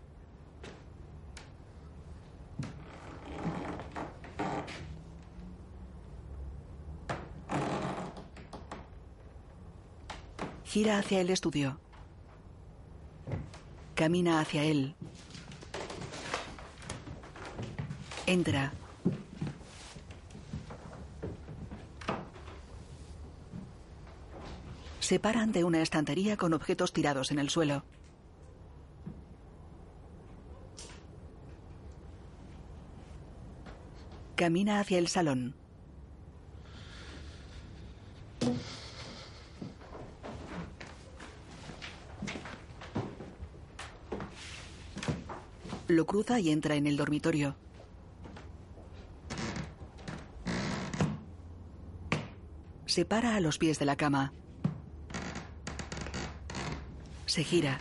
[10.78, 11.80] Gira hacia el estudio.
[13.96, 14.94] Camina hacia él.
[18.26, 18.72] Entra.
[25.00, 27.82] Se para ante una estantería con objetos tirados en el suelo.
[34.36, 35.56] Camina hacia el salón.
[45.98, 47.56] Lo cruza y entra en el dormitorio.
[52.86, 54.32] Se para a los pies de la cama.
[57.26, 57.80] Se gira.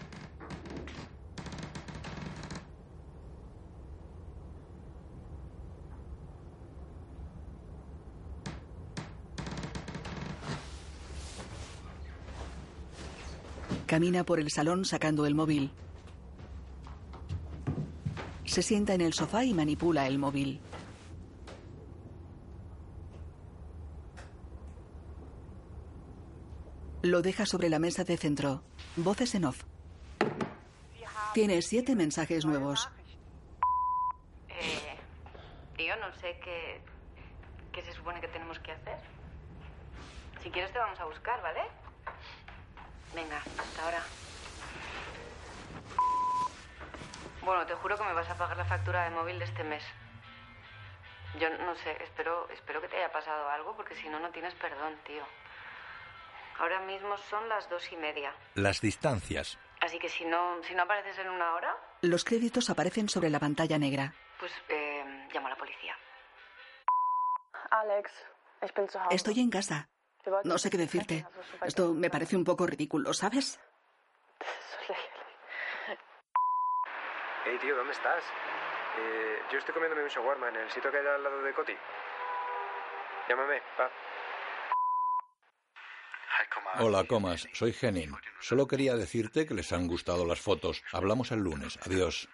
[13.85, 15.71] Camina por el salón sacando el móvil.
[18.57, 20.59] Se sienta en el sofá y manipula el móvil.
[27.03, 28.63] Lo deja sobre la mesa de centro.
[28.95, 29.63] Voces en off.
[31.35, 32.89] Tiene siete mensajes nuevos.
[34.49, 34.97] Eh,
[35.75, 36.81] tío, no sé qué,
[37.71, 38.97] qué se supone que tenemos que hacer.
[40.41, 41.61] Si quieres te vamos a buscar, ¿vale?
[43.13, 44.03] Venga, hasta ahora.
[47.47, 49.81] Bueno, te juro que me vas a pagar la factura de móvil de este mes.
[51.39, 54.53] Yo no sé, espero, espero que te haya pasado algo porque si no, no tienes
[54.55, 55.23] perdón, tío.
[56.59, 58.33] Ahora mismo son las dos y media.
[58.55, 59.57] Las distancias.
[59.79, 63.39] Así que si no, si no apareces en una hora, Los créditos aparecen sobre la
[63.39, 64.13] pantalla negra.
[64.41, 65.95] pues eh, llamo a la policía.
[67.71, 68.11] Alex.
[69.09, 69.87] Estoy en casa.
[70.43, 71.25] No sé qué decirte.
[71.61, 73.57] Esto me parece un poco ridículo, ¿sabes?
[77.49, 78.21] Hey, tío, ¿dónde estás?
[78.99, 81.77] Eh, yo estoy comiéndome un shawarma en el sitio que hay al lado de Coti.
[83.29, 83.89] Llámame, pa.
[86.79, 87.47] Hola, Comas.
[87.53, 88.13] Soy Henning.
[88.41, 90.83] Solo quería decirte que les han gustado las fotos.
[90.91, 91.79] Hablamos el lunes.
[91.85, 92.27] Adiós.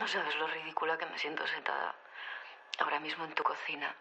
[0.00, 1.94] No sabes lo ridícula que me siento sentada
[2.80, 3.94] ahora mismo en tu cocina,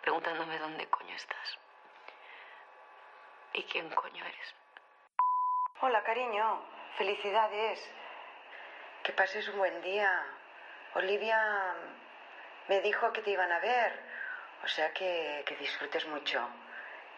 [0.00, 1.58] preguntándome dónde coño estás.
[3.52, 4.54] ¿Y quién coño eres?
[5.80, 6.79] Hola, cariño.
[6.98, 7.78] Felicidades.
[9.04, 10.10] Que pases un buen día.
[10.94, 11.38] Olivia
[12.68, 13.92] me dijo que te iban a ver.
[14.64, 16.40] O sea que, que disfrutes mucho.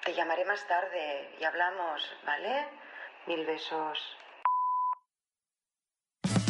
[0.04, 2.66] Te llamaré más tarde y hablamos, ¿vale?
[3.26, 3.98] Mil besos.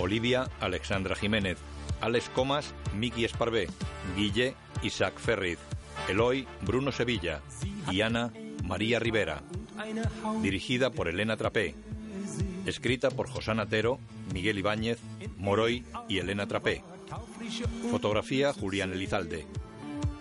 [0.00, 1.58] Olivia, Alexandra Jiménez.
[2.00, 3.68] Alex Comas, Miki Esparvé.
[4.16, 5.58] Guille, Isaac Ferriz.
[6.08, 7.40] Eloy, Bruno Sevilla.
[7.90, 8.32] Y Ana,
[8.64, 9.42] María Rivera.
[10.40, 11.74] Dirigida por Elena Trapé.
[12.66, 13.98] Escrita por Josana Tero,
[14.32, 14.98] Miguel Ibáñez,
[15.36, 16.82] Moroy y Elena Trapé.
[17.90, 19.46] Fotografía Julián Elizalde.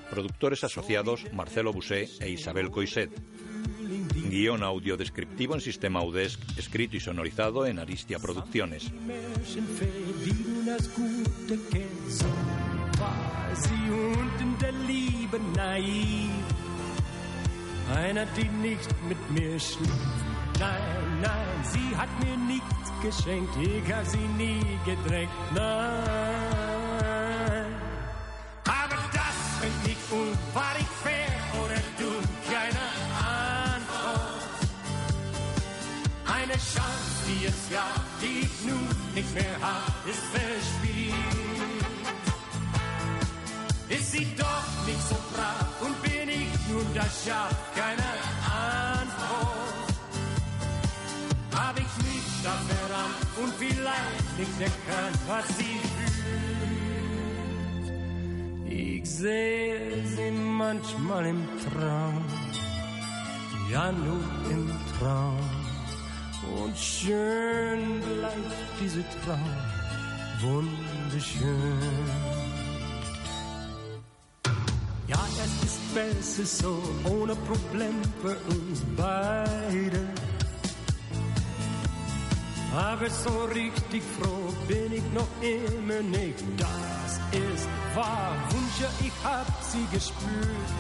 [0.10, 3.12] Productores asociados Marcelo Busé e Isabel Coiset.
[4.30, 8.92] Guión audio descriptivo en sistema UDESC, escrito y sonorizado en Aristia Producciones.
[20.62, 23.56] Nein, nein, sie hat mir nichts geschenkt.
[23.58, 25.32] Ich hab sie nie gedrängt.
[25.56, 26.92] Nein.
[28.66, 31.34] Aber das fängt nicht und war ich fair
[31.64, 32.12] oder du
[32.52, 32.86] keine
[33.74, 34.44] Antwort.
[36.38, 41.16] Eine Chance, die es gab, die ich nun nicht mehr hab, ist verspielt.
[43.90, 48.11] Ist sie doch nicht so brav und bin ich nun das Schaf, keine
[54.42, 56.72] nicht erkannt, was sie fühlt.
[58.72, 62.24] Ich sehe sie manchmal im Traum,
[63.72, 65.40] ja nur im Traum.
[66.58, 69.58] Und schön bleibt diese Traum,
[70.42, 71.80] wunderschön.
[75.08, 76.74] Ja, es ist besser so,
[77.14, 80.02] ohne Problem für uns beide.
[82.74, 86.40] Aber so richtig froh bin ich noch immer nicht.
[86.58, 90.72] Das ist wahr, Wünsche, ich hab sie gespürt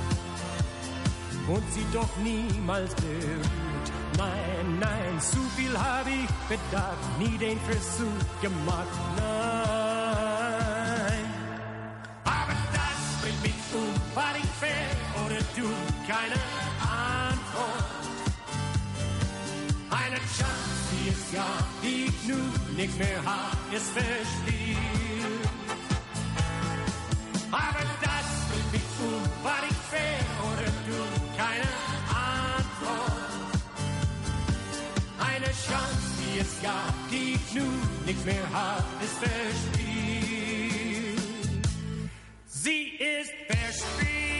[1.48, 3.92] und sie doch niemals berührt.
[4.18, 8.88] Nein, nein, zu viel hab ich bedacht, nie den Versuch gemacht.
[9.18, 10.46] Nein,
[12.24, 14.92] aber das bringt mich um, war ich fair
[15.26, 15.68] oder du,
[16.08, 16.40] keine
[16.80, 17.86] Antwort.
[19.90, 20.71] Eine Chance,
[21.12, 22.12] jedes Jahr, die ich
[22.78, 24.78] nichts mehr hat ist verspielt.
[27.52, 31.70] Aber das will mich tun, war ich fair oder tun, keine
[32.56, 33.42] Antwort.
[35.20, 37.62] Eine Chance, die es gab, die ich
[38.06, 40.52] nichts mehr hat ist verspielt.
[42.48, 44.31] Sie ist verspielt.